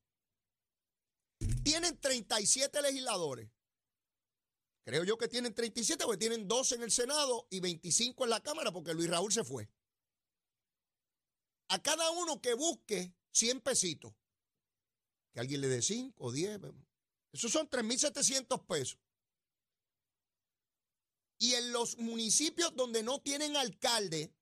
Tienen 1.63 1.99
37 1.99 2.81
legisladores. 2.81 3.49
Creo 4.85 5.03
yo 5.03 5.17
que 5.17 5.27
tienen 5.27 5.53
37 5.53 6.03
porque 6.05 6.19
tienen 6.19 6.47
12 6.47 6.75
en 6.75 6.83
el 6.83 6.91
Senado 6.91 7.47
y 7.49 7.59
25 7.59 8.25
en 8.25 8.29
la 8.29 8.43
Cámara 8.43 8.71
porque 8.71 8.93
Luis 8.93 9.09
Raúl 9.09 9.31
se 9.31 9.43
fue. 9.43 9.69
A 11.69 11.81
cada 11.81 12.11
uno 12.11 12.41
que 12.41 12.53
busque 12.53 13.15
100 13.31 13.61
pesitos. 13.61 14.13
Que 15.33 15.39
alguien 15.39 15.61
le 15.61 15.67
dé 15.67 15.81
5 15.81 16.23
o 16.23 16.31
10. 16.31 16.59
Esos 17.31 17.51
son 17.51 17.67
3.700 17.69 18.65
pesos. 18.67 18.99
Y 21.43 21.55
en 21.55 21.73
los 21.73 21.97
municipios 21.97 22.73
donde 22.73 23.03
no 23.03 23.19
tienen 23.19 23.57
alcalde, 23.57 24.33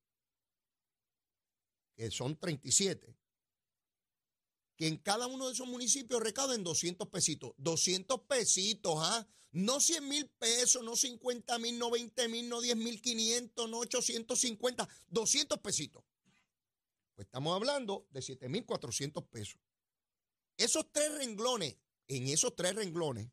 que 1.95 2.11
son 2.11 2.37
37, 2.37 3.17
que 4.75 4.85
en 4.85 4.97
cada 4.97 5.25
uno 5.25 5.47
de 5.47 5.53
esos 5.53 5.67
municipios 5.67 6.21
recauden 6.21 6.63
200 6.63 7.07
pesitos. 7.09 7.53
200 7.57 8.21
pesitos, 8.27 8.93
¿ah? 8.97 9.27
No 9.51 9.79
100 9.79 10.07
mil 10.07 10.29
pesos, 10.29 10.83
no 10.83 10.95
50 10.95 11.57
mil, 11.57 11.79
no 11.79 11.89
20 11.89 12.27
mil, 12.27 12.47
no 12.47 12.61
10 12.61 12.75
mil 12.75 13.01
500, 13.01 13.67
no 13.67 13.79
850, 13.79 14.87
200 15.07 15.57
pesitos. 15.57 16.03
Pues 17.15 17.25
estamos 17.25 17.55
hablando 17.55 18.05
de 18.11 18.21
7 18.21 18.47
mil 18.47 18.63
400 18.63 19.23
pesos. 19.23 19.59
Esos 20.55 20.91
tres 20.91 21.11
renglones, 21.15 21.77
en 22.07 22.27
esos 22.27 22.55
tres 22.55 22.75
renglones, 22.75 23.31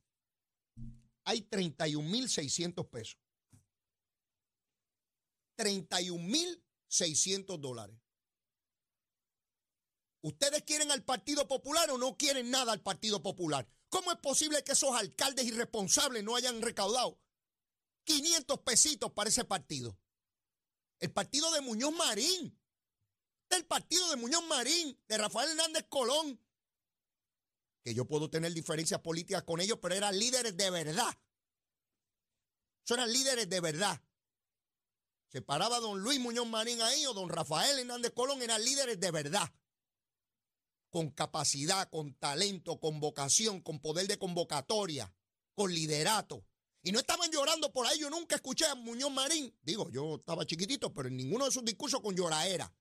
hay 1.25 1.43
31.600 1.43 2.89
pesos. 2.89 3.28
31.600 5.59 7.59
dólares. 7.59 7.99
¿Ustedes 10.21 10.63
quieren 10.63 10.91
al 10.91 11.05
Partido 11.05 11.47
Popular 11.47 11.91
o 11.91 11.99
no 11.99 12.17
quieren 12.17 12.51
nada 12.51 12.73
al 12.73 12.83
Partido 12.83 13.23
Popular? 13.23 13.69
¿Cómo 13.89 14.11
es 14.13 14.19
posible 14.19 14.65
que 14.65 14.73
esos 14.73 14.95
alcaldes 14.95 15.47
irresponsables 15.47 16.25
no 16.25 16.37
hayan 16.37 16.63
recaudado 16.63 17.21
500 18.05 18.61
pesitos 18.61 19.13
para 19.13 19.31
ese 19.31 19.45
partido? 19.45 19.99
El 21.01 21.13
partido 21.13 21.51
de 21.53 21.61
Muñoz 21.61 21.93
Marín. 21.93 22.59
El 23.51 23.67
partido 23.67 24.09
de 24.11 24.17
Muñoz 24.17 24.45
Marín, 24.47 25.01
de 25.09 25.19
Rafael 25.19 25.51
Hernández 25.51 25.87
Colón. 25.89 26.41
Que 27.83 27.95
yo 27.95 28.05
puedo 28.05 28.29
tener 28.29 28.53
diferencias 28.53 29.01
políticas 29.01 29.45
con 29.45 29.61
ellos, 29.61 29.79
pero 29.81 29.95
eran 29.95 30.19
líderes 30.19 30.57
de 30.57 30.71
verdad. 30.71 31.19
Son 32.85 33.01
líderes 33.11 33.49
de 33.49 33.61
verdad. 33.61 34.03
Se 35.29 35.43
paraba 35.43 35.79
don 35.81 36.01
Luis 36.01 36.19
Muñoz 36.21 36.47
Marín 36.47 36.81
ahí 36.81 37.07
o 37.07 37.15
don 37.15 37.29
Rafael 37.29 37.79
Hernández 37.79 38.13
Colón, 38.15 38.43
eran 38.43 38.65
líderes 38.65 38.99
de 38.99 39.11
verdad 39.11 39.53
con 40.91 41.11
capacidad, 41.11 41.89
con 41.91 42.15
talento, 42.15 42.81
con 42.81 43.01
vocación, 43.01 43.61
con 43.61 43.81
poder 43.81 44.07
de 44.07 44.19
convocatoria, 44.19 45.13
con 45.55 45.73
liderato. 45.73 46.45
Y 46.83 46.93
no 46.93 46.99
estaban 46.99 47.31
llorando 47.31 47.73
por 47.73 47.87
ahí. 47.87 47.99
Yo 47.99 48.09
nunca 48.09 48.37
escuché 48.37 48.65
a 48.67 48.75
Muñoz 48.75 49.11
Marín. 49.11 49.55
Digo, 49.63 49.91
yo 49.91 50.17
estaba 50.17 50.47
chiquitito, 50.47 50.95
pero 50.95 51.09
en 51.09 51.17
ninguno 51.17 51.45
de 51.45 51.51
sus 51.51 51.65
discursos 51.65 52.01
con 52.01 52.15
lloraera. 52.15 52.73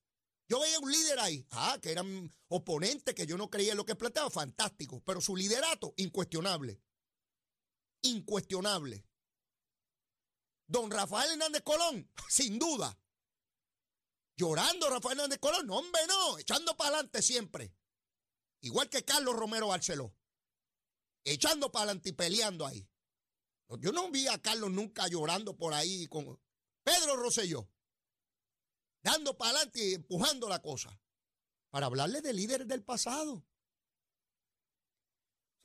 Yo 0.47 0.61
veía 0.61 0.79
un 0.79 0.89
líder 0.89 1.19
ahí, 1.19 1.45
ah, 1.51 1.77
que 1.81 1.91
eran 1.91 2.31
oponentes 2.47 3.13
que 3.13 3.25
yo 3.25 3.37
no 3.37 3.49
creía 3.49 3.71
en 3.71 3.77
lo 3.77 3.85
que 3.85 3.95
planteaba, 3.95 4.29
fantástico. 4.29 5.01
Pero 5.05 5.19
su 5.19 5.35
liderato, 5.35 5.93
incuestionable. 5.97 6.79
Incuestionable. 8.03 9.03
Don 10.67 10.91
Rafael 10.91 11.31
Hernández 11.31 11.63
Colón, 11.63 12.11
sin 12.29 12.59
duda. 12.59 12.97
Llorando 14.35 14.89
Rafael 14.89 15.17
Hernández 15.17 15.39
Colón, 15.39 15.65
no, 15.65 15.77
hombre, 15.77 16.01
no, 16.07 16.37
echando 16.37 16.75
para 16.75 16.89
adelante 16.89 17.21
siempre. 17.21 17.73
Igual 18.61 18.89
que 18.89 19.05
Carlos 19.05 19.35
Romero 19.35 19.67
Barceló. 19.67 20.13
Echando 21.23 21.71
para 21.71 21.83
adelante 21.83 22.09
y 22.09 22.13
peleando 22.13 22.65
ahí. 22.65 22.87
Yo 23.79 23.91
no 23.91 24.09
vi 24.11 24.27
a 24.27 24.41
Carlos 24.41 24.71
nunca 24.71 25.07
llorando 25.07 25.57
por 25.57 25.73
ahí 25.73 26.07
con 26.07 26.39
Pedro 26.83 27.15
Rosselló. 27.17 27.69
Dando 29.03 29.37
para 29.37 29.51
adelante 29.51 29.85
y 29.85 29.93
empujando 29.93 30.47
la 30.49 30.61
cosa. 30.61 30.99
Para 31.69 31.87
hablarle 31.87 32.21
de 32.21 32.33
líderes 32.33 32.67
del 32.67 32.83
pasado. 32.83 33.45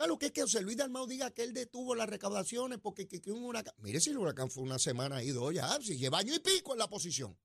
¿Sabes 0.02 0.14
lo 0.14 0.18
que 0.18 0.26
es 0.26 0.32
que 0.32 0.42
José 0.42 0.60
Luis 0.62 0.76
Dalmau 0.76 1.06
diga 1.06 1.30
que 1.30 1.44
él 1.44 1.54
detuvo 1.54 1.94
las 1.94 2.08
recaudaciones 2.08 2.80
porque 2.80 3.06
que, 3.06 3.30
un 3.30 3.44
huracán. 3.44 3.72
Mire 3.78 4.00
si 4.00 4.10
el 4.10 4.18
huracán 4.18 4.50
fue 4.50 4.64
una 4.64 4.76
semana 4.76 5.22
y 5.22 5.28
dos 5.28 5.54
ya, 5.54 5.80
si 5.80 5.96
lleva 5.96 6.18
año 6.18 6.34
y 6.34 6.40
pico 6.40 6.72
en 6.72 6.80
la 6.80 6.90
posición. 6.90 7.38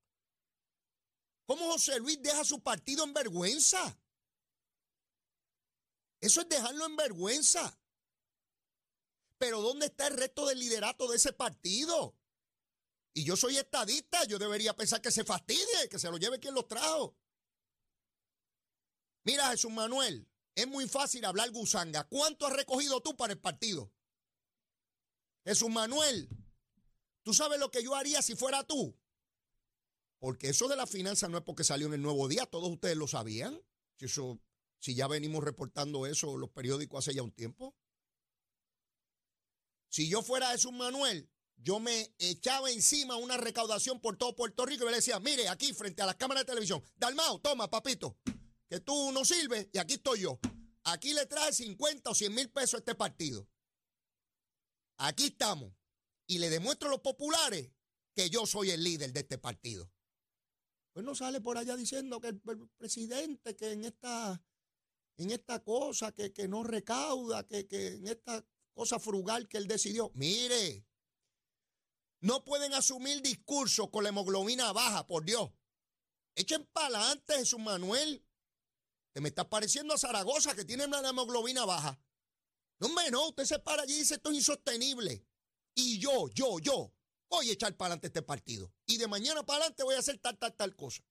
¿Cómo 1.46 1.70
José 1.70 2.00
Luis 2.00 2.20
deja 2.20 2.42
su 2.42 2.60
partido 2.60 3.04
en 3.04 3.14
vergüenza? 3.14 3.96
Eso 6.20 6.40
es 6.40 6.48
dejarlo 6.48 6.84
en 6.86 6.96
vergüenza. 6.96 7.78
Pero 9.38 9.62
¿dónde 9.62 9.86
está 9.86 10.08
el 10.08 10.16
resto 10.16 10.44
del 10.44 10.58
liderato 10.58 11.06
de 11.06 11.16
ese 11.16 11.32
partido? 11.32 12.16
Y 13.14 13.22
yo 13.22 13.36
soy 13.36 13.56
estadista, 13.56 14.24
yo 14.24 14.36
debería 14.36 14.74
pensar 14.74 15.00
que 15.00 15.12
se 15.12 15.22
fastidie, 15.22 15.88
que 15.88 16.00
se 16.00 16.10
lo 16.10 16.16
lleve 16.16 16.40
quien 16.40 16.54
lo 16.54 16.66
trajo. 16.66 17.16
Mira, 19.22 19.48
Jesús 19.50 19.70
Manuel, 19.70 20.28
es 20.58 20.66
muy 20.66 20.88
fácil 20.88 21.24
hablar 21.24 21.52
gusanga. 21.52 22.02
¿Cuánto 22.08 22.44
has 22.44 22.52
recogido 22.52 23.00
tú 23.00 23.16
para 23.16 23.32
el 23.32 23.38
partido? 23.38 23.92
Jesús 25.44 25.70
Manuel, 25.70 26.28
¿tú 27.22 27.32
sabes 27.32 27.60
lo 27.60 27.70
que 27.70 27.84
yo 27.84 27.94
haría 27.94 28.22
si 28.22 28.34
fuera 28.34 28.64
tú? 28.64 28.98
Porque 30.18 30.48
eso 30.48 30.66
de 30.66 30.74
la 30.74 30.88
finanza 30.88 31.28
no 31.28 31.38
es 31.38 31.44
porque 31.44 31.62
salió 31.62 31.86
en 31.86 31.94
el 31.94 32.02
nuevo 32.02 32.26
día, 32.26 32.44
todos 32.44 32.68
ustedes 32.70 32.96
lo 32.96 33.06
sabían. 33.06 33.62
Si 33.98 34.06
si 34.80 34.94
ya 34.96 35.06
venimos 35.06 35.44
reportando 35.44 36.06
eso 36.06 36.36
los 36.36 36.50
periódicos 36.50 37.06
hace 37.06 37.14
ya 37.14 37.22
un 37.22 37.30
tiempo. 37.30 37.76
Si 39.90 40.08
yo 40.08 40.22
fuera 40.22 40.50
Jesús 40.50 40.72
Manuel, 40.72 41.30
yo 41.56 41.78
me 41.78 42.12
echaba 42.18 42.68
encima 42.72 43.16
una 43.16 43.36
recaudación 43.36 44.00
por 44.00 44.16
todo 44.16 44.34
Puerto 44.34 44.66
Rico 44.66 44.84
y 44.84 44.90
le 44.90 44.96
decía, 44.96 45.20
mire, 45.20 45.48
aquí 45.48 45.72
frente 45.72 46.02
a 46.02 46.06
las 46.06 46.16
cámaras 46.16 46.42
de 46.42 46.50
televisión, 46.50 46.82
Dalmao, 46.96 47.38
toma, 47.40 47.70
papito, 47.70 48.16
que 48.68 48.80
tú 48.80 49.12
no 49.12 49.24
sirves 49.24 49.68
y 49.72 49.78
aquí 49.78 49.94
estoy 49.94 50.20
yo. 50.20 50.38
Aquí 50.84 51.12
le 51.12 51.26
trae 51.26 51.52
50 51.52 52.10
o 52.10 52.14
100 52.14 52.34
mil 52.34 52.50
pesos 52.50 52.74
a 52.74 52.78
este 52.78 52.94
partido. 52.94 53.48
Aquí 54.98 55.26
estamos. 55.26 55.72
Y 56.26 56.38
le 56.38 56.50
demuestro 56.50 56.88
a 56.88 56.92
los 56.92 57.00
populares 57.00 57.70
que 58.14 58.30
yo 58.30 58.46
soy 58.46 58.70
el 58.70 58.82
líder 58.82 59.12
de 59.12 59.20
este 59.20 59.38
partido. 59.38 59.90
Pues 60.92 61.04
no 61.04 61.14
sale 61.14 61.40
por 61.40 61.56
allá 61.56 61.76
diciendo 61.76 62.20
que 62.20 62.28
el 62.28 62.40
presidente, 62.76 63.56
que 63.56 63.72
en 63.72 63.84
esta 63.84 64.42
en 65.18 65.32
esta 65.32 65.62
cosa 65.62 66.12
que, 66.12 66.48
no 66.48 66.62
recauda, 66.62 67.46
que, 67.46 67.66
que 67.66 67.88
en 67.88 68.06
esta 68.06 68.44
cosa 68.72 69.00
frugal 69.00 69.48
que 69.48 69.58
él 69.58 69.66
decidió. 69.66 70.12
Mire, 70.14 70.86
no 72.20 72.44
pueden 72.44 72.72
asumir 72.72 73.20
discursos 73.20 73.90
con 73.90 74.04
la 74.04 74.10
hemoglobina 74.10 74.72
baja, 74.72 75.06
por 75.06 75.24
Dios. 75.24 75.50
Echen 76.36 76.64
para 76.72 76.98
adelante, 76.98 77.34
Jesús 77.34 77.58
Manuel. 77.58 78.24
Te 79.12 79.20
me 79.20 79.28
está 79.28 79.48
pareciendo 79.48 79.94
a 79.94 79.98
Zaragoza 79.98 80.54
que 80.54 80.64
tiene 80.64 80.86
una 80.86 81.06
hemoglobina 81.08 81.64
baja. 81.64 82.00
No, 82.78 82.86
hombre, 82.86 83.10
no, 83.10 83.28
usted 83.28 83.44
se 83.44 83.58
para 83.58 83.82
allí 83.82 83.94
y 83.94 83.98
dice 83.98 84.14
esto 84.14 84.30
es 84.30 84.36
insostenible. 84.36 85.24
Y 85.74 85.98
yo, 85.98 86.28
yo, 86.34 86.58
yo, 86.60 86.92
voy 87.28 87.50
a 87.50 87.52
echar 87.52 87.76
para 87.76 87.88
adelante 87.88 88.08
este 88.08 88.22
partido. 88.22 88.72
Y 88.86 88.98
de 88.98 89.06
mañana 89.06 89.44
para 89.44 89.58
adelante 89.58 89.82
voy 89.82 89.94
a 89.94 89.98
hacer 89.98 90.18
tal, 90.18 90.38
tal, 90.38 90.54
tal 90.54 90.76
cosa. 90.76 91.02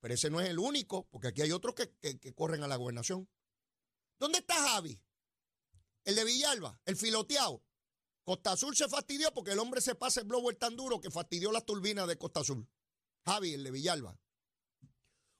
Pero 0.00 0.14
ese 0.14 0.30
no 0.30 0.40
es 0.40 0.50
el 0.50 0.58
único, 0.58 1.06
porque 1.10 1.28
aquí 1.28 1.42
hay 1.42 1.52
otros 1.52 1.74
que, 1.74 2.34
corren 2.34 2.62
a 2.62 2.68
la 2.68 2.76
gobernación. 2.76 3.28
¿Dónde 4.18 4.38
está 4.38 4.54
Javi? 4.54 5.00
El 6.04 6.14
de 6.14 6.24
Villalba, 6.24 6.80
el 6.84 6.96
filoteado. 6.96 7.64
Costa 8.22 8.52
Azul 8.52 8.76
se 8.76 8.88
fastidió 8.88 9.32
porque 9.32 9.52
el 9.52 9.58
hombre 9.58 9.80
se 9.80 9.94
pasa 9.94 10.20
el 10.20 10.26
blower 10.26 10.56
tan 10.56 10.76
duro 10.76 11.00
que 11.00 11.10
fastidió 11.10 11.52
las 11.52 11.64
turbinas 11.64 12.06
de 12.06 12.18
Costa 12.18 12.40
Azul. 12.40 12.68
Javi, 13.24 13.54
el 13.54 13.64
de 13.64 13.70
Villalba. 13.70 14.18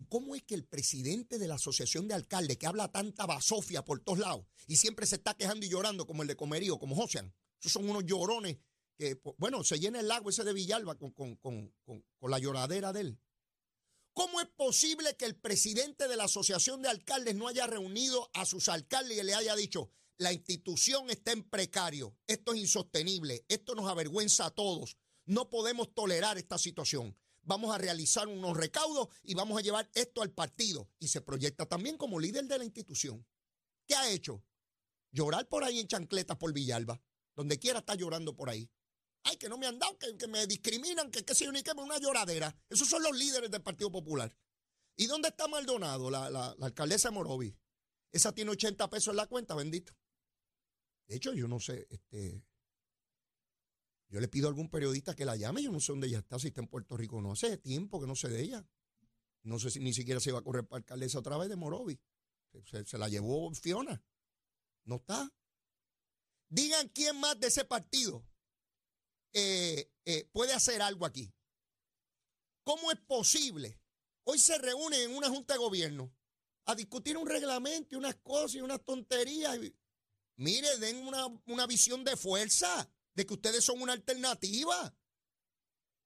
¿Cómo 0.08 0.34
es 0.34 0.42
que 0.42 0.54
el 0.54 0.64
presidente 0.64 1.38
de 1.38 1.49
la 1.49 1.54
Asociación 1.54 2.08
de 2.08 2.14
Alcaldes, 2.14 2.58
que 2.58 2.66
habla 2.66 2.92
tanta 2.92 3.26
basofia 3.26 3.84
por 3.84 4.00
todos 4.00 4.18
lados 4.18 4.46
y 4.66 4.76
siempre 4.76 5.06
se 5.06 5.16
está 5.16 5.34
quejando 5.34 5.66
y 5.66 5.68
llorando 5.68 6.06
como 6.06 6.23
el 6.23 6.28
de 6.28 6.37
Comerío, 6.37 6.78
como 6.78 6.96
Josean? 6.96 7.34
Esos 7.61 7.73
son 7.73 7.88
unos 7.88 8.04
llorones 8.04 8.58
que, 8.96 9.20
bueno, 9.38 9.64
se 9.64 9.78
llena 9.78 10.00
el 10.00 10.08
lago 10.08 10.30
ese 10.30 10.44
de 10.44 10.52
Villalba 10.52 10.96
con, 10.96 11.12
con 11.12 11.75
la 12.20 12.38
lloradera 12.38 12.92
de 12.92 13.00
él. 13.00 13.20
¿Cómo 14.14 14.40
es 14.40 14.46
posible 14.46 15.16
que 15.16 15.25
el 15.25 15.34
presidente 15.34 16.06
de 16.06 16.16
la 16.16 16.25
Asociación 16.25 16.82
de 16.82 16.88
Alcaldes 16.88 17.34
no 17.34 17.49
haya 17.49 17.66
reunido 17.66 18.30
a 18.32 18.46
sus 18.46 18.68
alcaldes 18.68 19.18
y 19.18 19.23
le 19.25 19.34
haya 19.34 19.56
dicho, 19.56 19.90
la 20.18 20.32
institución 20.32 21.11
está 21.11 21.32
en 21.32 21.42
precario, 21.42 22.16
esto 22.28 22.54
es 22.54 22.61
insostenible, 22.61 23.44
esto 23.49 23.75
nos 23.75 23.90
avergüenza 23.90 24.46
a 24.46 24.50
todos, 24.52 24.96
no 25.26 25.50
podemos 25.50 25.92
tolerar 25.94 26.38
esta 26.38 26.58
situación? 26.58 27.18
Vamos 27.44 27.74
a 27.74 27.78
realizar 27.78 28.26
unos 28.26 28.56
recaudos 28.56 29.08
y 29.22 29.34
vamos 29.34 29.58
a 29.58 29.62
llevar 29.62 29.90
esto 29.94 30.22
al 30.22 30.32
partido. 30.32 30.90
Y 30.98 31.08
se 31.08 31.20
proyecta 31.20 31.66
también 31.66 31.96
como 31.96 32.20
líder 32.20 32.46
de 32.46 32.58
la 32.58 32.64
institución. 32.64 33.26
¿Qué 33.86 33.94
ha 33.94 34.10
hecho? 34.10 34.42
Llorar 35.10 35.48
por 35.48 35.64
ahí 35.64 35.78
en 35.80 35.88
chancletas 35.88 36.36
por 36.36 36.52
Villalba. 36.52 37.00
Donde 37.36 37.58
quiera 37.58 37.80
está 37.80 37.94
llorando 37.94 38.34
por 38.34 38.48
ahí. 38.48 38.70
Ay, 39.24 39.36
que 39.36 39.48
no 39.48 39.58
me 39.58 39.66
han 39.66 39.78
dado, 39.78 39.98
que, 39.98 40.26
me 40.28 40.46
discriminan, 40.46 41.10
que 41.10 41.24
qué 41.24 41.34
sé 41.34 41.46
yo 41.46 41.52
ni 41.52 41.62
qué, 41.62 41.72
una 41.72 41.98
lloradera. 41.98 42.54
Esos 42.68 42.88
son 42.88 43.02
los 43.02 43.16
líderes 43.16 43.50
del 43.50 43.62
Partido 43.62 43.90
Popular. 43.90 44.34
¿Y 44.96 45.06
dónde 45.06 45.28
está 45.28 45.48
Maldonado, 45.48 46.10
la, 46.10 46.30
la, 46.30 46.54
la 46.58 46.66
alcaldesa 46.66 47.10
Morovi? 47.10 47.56
Esa 48.12 48.32
tiene 48.32 48.52
80 48.52 48.88
pesos 48.90 49.12
en 49.12 49.16
la 49.16 49.26
cuenta, 49.26 49.54
bendito. 49.54 49.92
De 51.08 51.16
hecho, 51.16 51.32
yo 51.32 51.48
no 51.48 51.58
sé, 51.58 51.86
este, 51.90 52.44
yo 54.14 54.21
le 54.21 54.28
pido 54.28 54.47
a 54.47 54.50
algún 54.50 54.71
periodista 54.71 55.16
que 55.16 55.25
la 55.25 55.35
llame, 55.35 55.61
yo 55.61 55.73
no 55.73 55.80
sé 55.80 55.90
dónde 55.90 56.06
ella 56.06 56.21
está, 56.21 56.38
si 56.38 56.47
está 56.47 56.61
en 56.61 56.68
Puerto 56.68 56.97
Rico 56.97 57.21
no. 57.21 57.33
Hace 57.33 57.56
tiempo 57.56 58.00
que 58.00 58.06
no 58.06 58.14
sé 58.14 58.28
de 58.28 58.42
ella. 58.42 58.64
No 59.42 59.59
sé 59.59 59.73
si 59.73 59.80
ni 59.80 59.92
siquiera 59.92 60.21
se 60.21 60.30
va 60.30 60.38
a 60.38 60.42
correr 60.42 60.64
para 60.64 60.78
alcaldesa 60.78 61.18
otra 61.18 61.37
vez 61.37 61.49
de 61.49 61.56
Morovi. 61.56 61.99
se, 62.87 62.97
la 62.97 63.09
llevó 63.09 63.52
Fiona. 63.54 64.00
No 64.85 64.97
está. 64.97 65.35
Digan 66.49 66.90
quién 66.90 67.18
más 67.18 67.40
de 67.40 67.49
ese 67.49 67.64
partido 67.64 68.25
eh, 69.33 69.90
eh, 70.04 70.28
puede 70.30 70.52
hacer 70.52 70.80
algo 70.80 71.06
aquí. 71.06 71.35
¿Cómo 72.62 72.92
es 72.92 73.00
posible? 73.00 73.80
Hoy 74.23 74.38
se 74.38 74.56
reúnen 74.59 75.11
en 75.11 75.16
una 75.16 75.28
junta 75.28 75.54
de 75.54 75.59
gobierno 75.59 76.14
a 76.66 76.76
discutir 76.76 77.16
un 77.16 77.26
reglamento 77.26 77.97
y 77.97 77.99
unas 77.99 78.14
cosas 78.14 78.54
y 78.54 78.61
unas 78.61 78.85
tonterías. 78.85 79.59
Mire, 80.37 80.78
den 80.78 80.99
una, 80.99 81.26
una 81.47 81.66
visión 81.66 82.04
de 82.04 82.16
fuerza, 82.16 82.88
de 83.14 83.26
que 83.26 83.35
ustedes 83.35 83.64
son 83.64 83.80
una 83.80 83.92
alternativa. 83.92 84.94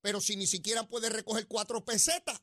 Pero 0.00 0.20
si 0.20 0.36
ni 0.36 0.46
siquiera 0.46 0.88
puede 0.88 1.08
recoger 1.08 1.46
cuatro 1.48 1.84
pesetas. 1.84 2.40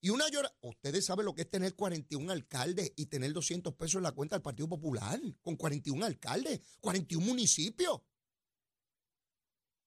Y 0.00 0.10
una 0.10 0.28
llora. 0.28 0.54
Ustedes 0.60 1.06
saben 1.06 1.24
lo 1.24 1.34
que 1.34 1.42
es 1.42 1.50
tener 1.50 1.74
41 1.74 2.30
alcaldes 2.32 2.92
y 2.94 3.06
tener 3.06 3.32
200 3.32 3.74
pesos 3.74 3.96
en 3.96 4.04
la 4.04 4.12
cuenta 4.12 4.36
del 4.36 4.42
Partido 4.42 4.68
Popular. 4.68 5.20
Con 5.42 5.56
41 5.56 6.04
alcaldes, 6.04 6.60
41 6.80 7.24
municipios. 7.24 8.02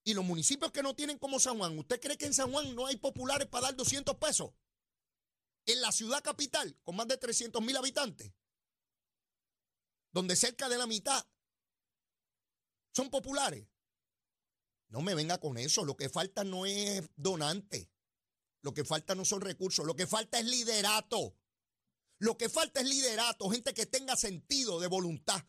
Y 0.03 0.13
los 0.13 0.25
municipios 0.25 0.72
que 0.72 0.84
no 0.84 0.96
tienen 0.96 1.18
como 1.18 1.39
San 1.39 1.58
Juan, 1.58 1.77
¿usted 1.77 2.01
cree 2.01 2.18
que 2.18 2.25
en 2.25 2.34
San 2.34 2.51
Juan 2.51 2.75
no 2.75 2.88
hay 2.88 2.98
populares 2.98 3.48
para 3.48 3.68
dar 3.68 3.75
200 3.75 4.15
pesos? 4.15 4.51
En 5.68 5.80
la 5.80 5.91
ciudad 5.91 6.24
capital, 6.24 6.75
con 6.82 6.96
más 6.96 7.08
de 7.08 7.18
300 7.18 7.62
mil 7.62 7.77
habitantes, 7.77 8.34
donde 10.12 10.36
cerca 10.36 10.68
de 10.70 10.80
la 10.80 10.88
mitad 10.88 11.24
son 12.91 13.10
populares. 13.10 13.67
No 14.89 15.01
me 15.01 15.15
venga 15.15 15.39
con 15.39 15.57
eso. 15.57 15.86
Lo 15.86 15.95
que 15.95 16.10
falta 16.10 16.43
no 16.43 16.65
es 16.65 17.10
donante. 17.15 17.89
Lo 18.62 18.74
que 18.74 18.83
falta 18.83 19.15
no 19.15 19.25
son 19.25 19.41
recursos. 19.41 19.86
Lo 19.86 19.95
que 19.95 20.05
falta 20.05 20.39
es 20.39 20.45
liderato. 20.45 21.38
Lo 22.19 22.38
que 22.38 22.50
falta 22.50 22.81
es 22.81 22.88
liderato. 22.88 23.50
Gente 23.50 23.74
que 23.74 23.86
tenga 23.86 24.15
sentido 24.15 24.79
de 24.79 24.88
voluntad. 24.88 25.43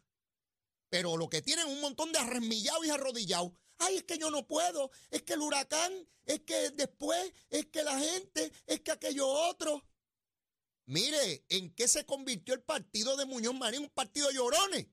Pero 0.89 1.17
lo 1.17 1.29
que 1.29 1.43
tienen 1.43 1.67
un 1.67 1.81
montón 1.81 2.13
de 2.13 2.21
arremillados 2.21 2.87
y 2.87 2.91
arrodillados. 2.91 3.53
Ay, 3.79 3.97
es 3.97 4.05
que 4.05 4.19
yo 4.19 4.31
no 4.31 4.47
puedo. 4.47 4.91
Es 5.11 5.23
que 5.23 5.35
el 5.35 5.41
huracán. 5.41 5.93
Es 6.25 6.41
que 6.41 6.71
después. 6.71 7.33
Es 7.51 7.67
que 7.67 7.83
la 7.83 7.99
gente. 7.99 8.53
Es 8.67 8.81
que 8.81 8.93
aquello 8.93 9.27
otro. 9.27 9.85
Mire, 10.87 11.45
¿en 11.49 11.75
qué 11.75 11.89
se 11.89 12.07
convirtió 12.07 12.55
el 12.55 12.63
partido 12.63 13.17
de 13.17 13.27
Muñoz 13.27 13.55
Marín? 13.55 13.83
Un 13.83 13.91
partido 13.91 14.29
de 14.29 14.35
llorones. 14.35 14.87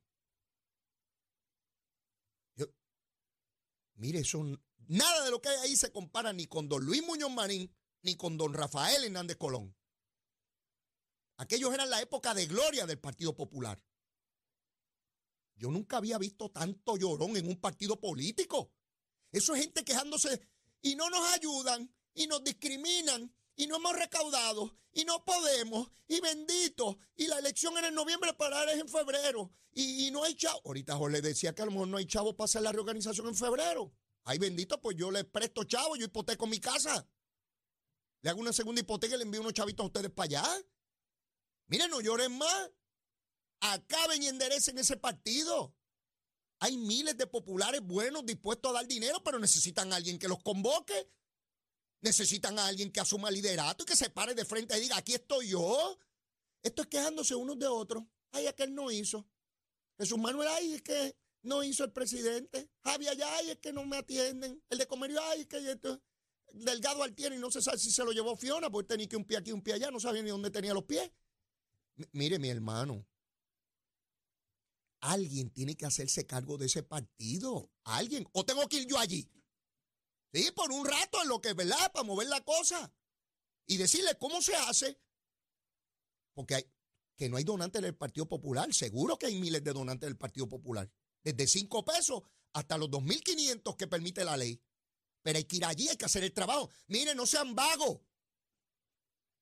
Mire, 4.00 4.20
eso, 4.20 4.46
nada 4.88 5.26
de 5.26 5.32
lo 5.32 5.42
que 5.42 5.50
hay 5.50 5.58
ahí 5.58 5.76
se 5.76 5.92
compara 5.92 6.32
ni 6.32 6.48
con 6.48 6.70
don 6.70 6.86
Luis 6.86 7.04
Muñoz 7.06 7.32
Marín 7.32 7.70
ni 8.02 8.16
con 8.16 8.38
don 8.38 8.54
Rafael 8.54 9.04
Hernández 9.04 9.36
Colón. 9.36 9.76
Aquellos 11.36 11.74
eran 11.74 11.90
la 11.90 12.02
época 12.02 12.34
de 12.34 12.48
gloria 12.48 12.86
del 12.86 12.98
Partido 12.98 13.36
Popular. 13.36 13.84
Yo 15.56 15.70
nunca 15.70 15.98
había 15.98 16.18
visto 16.18 16.50
tanto 16.50 16.96
llorón 16.96 17.36
en 17.36 17.48
un 17.48 17.60
partido 17.60 18.00
político. 18.00 18.72
Eso 19.34 19.54
es 19.54 19.62
gente 19.62 19.84
quejándose 19.84 20.48
y 20.82 20.96
no 20.96 21.10
nos 21.10 21.34
ayudan 21.34 21.94
y 22.14 22.28
nos 22.28 22.42
discriminan 22.42 23.36
y 23.60 23.68
no 23.68 23.76
hemos 23.76 23.94
recaudado 23.94 24.74
y 24.94 25.04
no 25.04 25.26
podemos 25.26 25.92
y 26.08 26.22
bendito 26.22 26.98
y 27.18 27.28
la 27.28 27.40
elección 27.40 27.78
era 27.78 27.90
en 27.90 27.94
noviembre 27.94 28.34
para 28.34 28.64
es 28.72 28.80
en 28.80 28.88
febrero 28.88 29.52
y, 29.74 30.10
no 30.12 30.24
hay 30.24 30.34
chavo. 30.36 30.62
Ahorita 30.66 30.96
Jorge 30.96 31.22
decía 31.22 31.54
que 31.54 31.62
a 31.62 31.66
lo 31.66 31.72
mejor 31.72 31.90
no 31.90 31.98
hay 31.98 32.06
chavo 32.06 32.36
para 32.36 32.46
hacer 32.46 32.62
la 32.62 32.72
reorganización 32.72 33.28
en 33.28 33.36
febrero. 33.36 33.94
Ay 34.24 34.38
bendito, 34.38 34.80
pues 34.82 34.96
yo 34.96 35.12
le 35.12 35.26
presto 35.26 35.66
chavo, 35.66 35.98
yo 35.98 36.06
hipoteco 36.06 36.48
mi 36.48 36.60
casa. 36.60 37.06
Le 38.22 38.30
hago 38.30 38.40
una 38.40 38.54
segunda 38.54 38.80
hipoteca 38.80 39.16
y 39.16 39.18
le 39.18 39.26
envío 39.26 39.42
unos 39.42 39.54
chavitos 39.54 39.84
a 39.84 39.88
ustedes 39.88 40.12
para 40.12 40.26
allá. 40.26 40.66
Miren, 41.68 41.92
no 41.92 42.00
lloren 42.00 42.38
más. 42.38 42.72
Acaben 43.60 44.24
y 44.24 44.28
enderecen 44.28 44.78
ese 44.78 44.96
partido. 44.96 45.76
Hay 46.60 46.78
miles 46.78 47.18
de 47.18 47.28
populares 47.28 47.82
buenos 47.82 48.26
dispuestos 48.26 48.72
a 48.72 48.76
dar 48.76 48.88
dinero, 48.88 49.22
pero 49.22 49.38
necesitan 49.38 49.92
a 49.92 49.98
alguien 49.98 50.18
que 50.18 50.30
los 50.30 50.42
convoque. 50.42 51.10
Necesitan 52.02 52.58
a 52.58 52.68
alguien 52.68 52.92
que 52.92 53.00
asuma 53.00 53.30
liderato 53.30 53.84
y 53.84 53.86
que 53.86 53.96
se 53.96 54.10
pare 54.10 54.34
de 54.34 54.46
frente 54.46 54.78
y 54.78 54.82
diga, 54.82 54.98
aquí 54.98 55.14
estoy 55.14 55.50
yo. 55.50 56.00
Esto 56.62 56.84
es 56.84 56.88
quejándose 56.88 57.36
unos 57.36 57.60
de 57.60 57.68
otros. 57.68 58.04
Ay, 58.32 58.48
aquel 58.48 58.74
no 58.74 58.92
hizo. 58.92 59.28
Jesús 59.98 60.18
Manuel, 60.18 60.48
ay, 60.50 60.74
es 60.76 60.82
que 60.82 61.18
no 61.42 61.64
hizo 61.64 61.84
el 61.84 61.92
presidente. 61.92 62.70
Javier, 62.84 63.18
ay, 63.24 63.52
es 63.52 63.58
que 63.60 63.74
no 63.74 63.86
me 63.86 63.98
atienden. 63.98 64.64
El 64.70 64.78
de 64.78 64.88
Comerio, 64.88 65.20
ay, 65.24 65.42
es 65.42 65.48
que 65.48 65.58
esto. 65.72 66.02
Delgado 66.54 67.04
tiene 67.14 67.36
y 67.36 67.40
no 67.40 67.52
se 67.52 67.62
sabe 67.62 67.78
si 67.78 67.92
se 67.92 68.04
lo 68.04 68.12
llevó 68.12 68.36
Fiona, 68.36 68.70
porque 68.70 68.88
tenía 68.88 69.08
que 69.08 69.16
un 69.16 69.26
pie 69.26 69.38
aquí, 69.38 69.52
un 69.52 69.62
pie 69.62 69.76
allá, 69.76 69.92
no 69.92 70.00
sabía 70.00 70.24
ni 70.24 70.30
dónde 70.30 70.50
tenía 70.50 70.74
los 70.74 70.84
pies. 70.84 71.12
mire, 72.12 72.40
mi 72.40 72.50
hermano, 72.50 73.06
alguien 75.02 75.50
tiene 75.52 75.76
que 75.76 75.86
hacerse 75.86 76.26
cargo 76.26 76.58
de 76.58 76.66
ese 76.66 76.84
partido. 76.84 77.70
Alguien. 77.84 78.28
O 78.32 78.46
tengo 78.46 78.68
que 78.68 78.78
ir 78.78 78.88
yo 78.88 78.98
allí. 78.98 79.30
Sí, 80.34 80.52
por 80.56 80.72
un 80.72 80.86
rato 80.86 81.22
en 81.22 81.28
lo 81.28 81.42
que, 81.42 81.54
¿verdad? 81.54 81.92
Para 81.92 82.04
mover 82.04 82.28
la 82.28 82.44
cosa. 82.44 82.94
Y 83.66 83.78
decirle 83.78 84.18
cómo 84.20 84.42
se 84.42 84.56
hace. 84.56 85.00
Porque 86.34 86.56
hay, 86.56 86.72
que 87.16 87.30
no 87.30 87.38
hay 87.38 87.44
donantes 87.44 87.82
del 87.82 87.96
Partido 87.96 88.28
Popular. 88.28 88.74
Seguro 88.74 89.18
que 89.18 89.28
hay 89.28 89.40
miles 89.40 89.64
de 89.64 89.74
donantes 89.74 90.08
del 90.08 90.18
Partido 90.18 90.48
Popular. 90.48 90.90
Desde 91.24 91.48
5 91.48 91.84
pesos 91.84 92.24
hasta 92.54 92.78
los 92.78 92.90
2.500 92.90 93.76
que 93.76 93.88
permite 93.88 94.24
la 94.24 94.38
ley. 94.38 94.62
Pero 95.22 95.38
hay 95.38 95.44
que 95.44 95.58
ir 95.58 95.66
allí, 95.66 95.90
hay 95.90 95.98
que 95.98 96.06
hacer 96.06 96.24
el 96.24 96.34
trabajo. 96.34 96.70
Miren, 96.88 97.18
no 97.18 97.26
sean 97.26 97.56
vagos. 97.56 98.00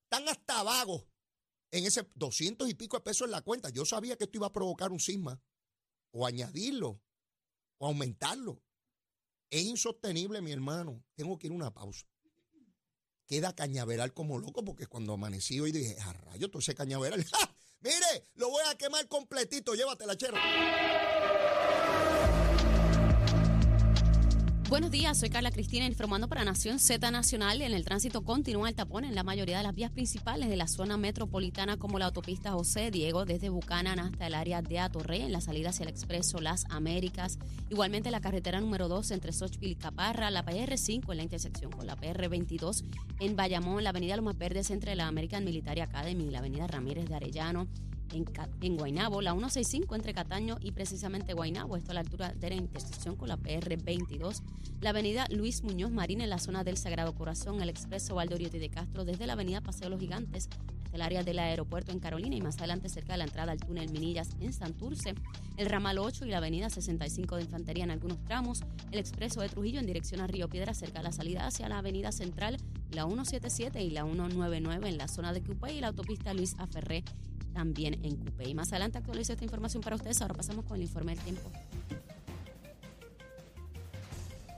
Están 0.06 0.28
hasta 0.28 0.64
vagos 0.64 1.06
en 1.72 1.86
ese 1.86 2.10
200 2.16 2.70
y 2.70 2.74
pico 2.74 2.98
de 2.98 3.04
pesos 3.04 3.26
en 3.26 3.32
la 3.32 3.42
cuenta. 3.42 3.70
Yo 3.70 3.86
sabía 3.86 4.18
que 4.18 4.24
esto 4.24 4.38
iba 4.38 4.48
a 4.48 4.54
provocar 4.54 4.92
un 4.92 5.00
sisma. 5.00 5.42
O 6.12 6.26
añadirlo. 6.26 7.02
O 7.78 7.88
aumentarlo. 7.88 8.64
Es 9.50 9.64
insostenible, 9.64 10.42
mi 10.42 10.52
hermano. 10.52 11.04
Tengo 11.16 11.38
que 11.38 11.48
ir 11.48 11.54
a 11.54 11.56
una 11.56 11.74
pausa. 11.74 12.06
Queda 13.26 13.54
cañaveral 13.54 14.14
como 14.14 14.40
loco 14.40 14.64
porque 14.64 14.88
cuando 14.88 15.14
amanecí 15.14 15.60
hoy 15.60 15.72
dije, 15.72 15.98
a 16.00 16.14
rayo, 16.14 16.50
todo 16.50 16.60
ese 16.60 16.76
cañaveral. 16.76 17.26
Mire, 17.82 18.30
lo 18.36 18.50
voy 18.50 18.64
a 18.70 18.76
quemar 18.76 19.08
completito. 19.08 19.76
Llévatela, 19.76 20.18
chero. 20.18 20.38
Buenos 24.70 24.92
días, 24.92 25.18
soy 25.18 25.30
Carla 25.30 25.50
Cristina 25.50 25.86
informando 25.86 26.28
para 26.28 26.44
Nación 26.44 26.78
Z 26.78 27.10
Nacional. 27.10 27.62
En 27.62 27.74
el 27.74 27.86
tránsito 27.86 28.26
continúa 28.26 28.68
el 28.68 28.76
tapón 28.76 29.06
en 29.06 29.16
la 29.16 29.24
mayoría 29.24 29.60
de 29.60 29.64
las 29.64 29.74
vías 29.74 29.92
principales 29.92 30.50
de 30.50 30.58
la 30.58 30.68
zona 30.68 30.98
metropolitana 30.98 31.78
como 31.78 32.00
la 32.00 32.08
autopista 32.08 32.52
José 32.52 32.92
Diego 32.92 33.24
desde 33.24 33.48
Bucanan 33.48 33.98
hasta 33.98 34.28
el 34.28 34.36
área 34.36 34.62
de 34.62 34.80
Atorrey 34.80 35.22
en 35.22 35.32
la 35.32 35.40
salida 35.40 35.70
hacia 35.70 35.84
el 35.84 35.90
expreso 35.90 36.42
Las 36.42 36.66
Américas. 36.70 37.40
Igualmente 37.70 38.12
la 38.12 38.20
carretera 38.20 38.60
número 38.60 38.90
2 38.90 39.12
entre 39.12 39.32
Xochipil 39.32 39.72
y 39.72 39.76
Caparra, 39.76 40.30
la 40.32 40.44
PR5 40.44 41.12
en 41.12 41.18
la 41.18 41.24
intersección 41.24 41.72
con 41.72 41.88
la 41.88 41.96
PR22 41.96 42.84
en 43.22 43.38
Bayamón, 43.38 43.86
la 43.86 43.92
avenida 43.92 44.18
Lomas 44.18 44.38
Verdes 44.38 44.70
entre 44.70 44.98
la 44.98 45.08
American 45.08 45.46
Military 45.46 45.80
Academy 45.80 46.26
y 46.26 46.32
la 46.32 46.40
avenida 46.40 46.68
Ramírez 46.68 47.06
de 47.06 47.16
Arellano 47.16 47.68
en, 48.14 48.26
en 48.62 48.78
Guaynabo, 48.78 49.22
la 49.22 49.32
165 49.32 49.96
entre 49.96 50.14
Cataño 50.14 50.58
y 50.62 50.72
precisamente 50.72 51.34
Guaynabo, 51.34 51.78
esto 51.78 51.92
a 51.92 51.94
la 51.96 52.02
altura 52.02 52.34
de 52.34 52.50
la 52.50 52.56
intersección 52.56 53.16
con 53.16 53.30
la 53.30 53.38
PR22, 53.38 54.42
la 54.82 54.92
avenida 54.92 55.26
Luis 55.30 55.64
Muñoz 55.64 55.92
Marín 55.92 56.22
en 56.22 56.30
la 56.30 56.40
zona 56.40 56.64
del 56.64 56.78
Sagrado 56.78 57.14
Corazón, 57.16 57.62
el 57.62 57.70
expreso 57.70 58.16
Valdoriotti 58.16 58.60
de 58.60 58.70
Castro 58.70 59.06
desde 59.06 59.28
la 59.28 59.34
avenida 59.34 59.62
Paseo 59.62 59.90
Los 59.90 60.00
Gigantes 60.00 60.50
hasta 60.88 60.96
el 60.96 61.02
área 61.02 61.24
del 61.24 61.40
aeropuerto 61.40 61.92
en 61.92 62.00
Carolina 62.00 62.36
y 62.36 62.42
más 62.42 62.58
adelante 62.58 62.88
cerca 62.88 63.14
de 63.14 63.18
la 63.18 63.26
entrada 63.26 63.52
al 63.52 63.60
túnel 63.60 63.92
Minillas 63.92 64.30
en 64.40 64.54
Santurce, 64.54 65.16
el 65.58 65.70
ramal 65.70 65.98
8 65.98 66.26
y 66.26 66.30
la 66.30 66.38
avenida 66.38 66.70
65 66.70 67.36
de 67.36 67.42
Infantería 67.44 67.84
en 67.84 67.92
algunos 67.92 68.24
tramos, 68.24 68.64
el 68.92 69.00
expreso 69.00 69.42
de 69.42 69.50
Trujillo 69.50 69.80
en 69.80 69.86
dirección 69.86 70.22
a 70.22 70.28
Río 70.28 70.48
Piedra 70.48 70.74
cerca 70.74 71.00
de 71.00 71.04
la 71.04 71.12
salida 71.12 71.46
hacia 71.46 71.68
la 71.68 71.80
avenida 71.80 72.12
Central, 72.12 72.58
la 72.92 73.06
177 73.06 73.84
y 73.84 73.90
la 73.90 74.04
199 74.04 74.88
en 74.88 74.98
la 74.98 75.08
zona 75.08 75.34
de 75.34 75.42
Cupay 75.42 75.78
y 75.78 75.82
la 75.82 75.88
autopista 75.88 76.34
Luis 76.34 76.56
Aferré 76.58 77.04
también 77.58 78.06
en 78.06 78.16
Cupé. 78.18 78.48
Y 78.48 78.54
más 78.54 78.72
adelante 78.72 79.00
actualizo 79.00 79.34
esta 79.34 79.44
información 79.44 79.82
para 79.82 79.96
ustedes. 79.96 80.22
Ahora 80.22 80.36
pasamos 80.36 80.64
con 80.66 80.76
el 80.76 80.84
informe 80.84 81.16
del 81.16 81.24
tiempo. 81.24 81.52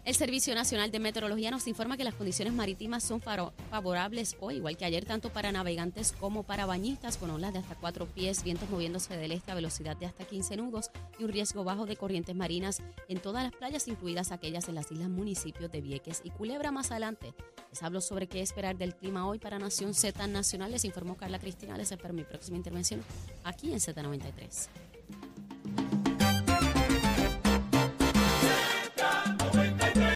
El 0.09 0.15
Servicio 0.15 0.55
Nacional 0.55 0.89
de 0.89 0.97
Meteorología 0.97 1.51
nos 1.51 1.67
informa 1.67 1.95
que 1.95 2.03
las 2.03 2.15
condiciones 2.15 2.51
marítimas 2.51 3.03
son 3.03 3.21
favorables 3.21 4.35
hoy, 4.39 4.55
igual 4.55 4.75
que 4.75 4.83
ayer, 4.83 5.05
tanto 5.05 5.31
para 5.31 5.51
navegantes 5.51 6.13
como 6.13 6.41
para 6.41 6.65
bañistas, 6.65 7.17
con 7.17 7.29
olas 7.29 7.53
de 7.53 7.59
hasta 7.59 7.75
cuatro 7.75 8.07
pies, 8.07 8.43
vientos 8.43 8.67
moviéndose 8.71 9.15
del 9.15 9.33
este 9.33 9.51
a 9.51 9.53
velocidad 9.53 9.95
de 9.97 10.07
hasta 10.07 10.25
15 10.25 10.57
nudos 10.57 10.89
y 11.19 11.25
un 11.25 11.29
riesgo 11.29 11.63
bajo 11.63 11.85
de 11.85 11.95
corrientes 11.95 12.35
marinas 12.35 12.81
en 13.07 13.19
todas 13.19 13.43
las 13.43 13.53
playas, 13.53 13.87
incluidas 13.87 14.31
aquellas 14.31 14.67
en 14.67 14.73
las 14.73 14.91
islas 14.91 15.09
municipios 15.09 15.71
de 15.71 15.79
Vieques 15.79 16.21
y 16.23 16.31
Culebra. 16.31 16.71
Más 16.71 16.89
adelante 16.89 17.35
les 17.69 17.83
hablo 17.83 18.01
sobre 18.01 18.25
qué 18.25 18.41
esperar 18.41 18.79
del 18.79 18.95
clima 18.95 19.27
hoy 19.27 19.37
para 19.37 19.59
Nación 19.59 19.93
Z 19.93 20.25
Nacional. 20.25 20.71
Les 20.71 20.85
informó 20.85 21.17
Carla 21.17 21.37
Cristina. 21.37 21.77
Les 21.77 21.91
espero 21.91 22.15
mi 22.15 22.23
próxima 22.23 22.57
intervención 22.57 23.03
aquí 23.43 23.71
en 23.71 23.77
Z93. 23.77 24.88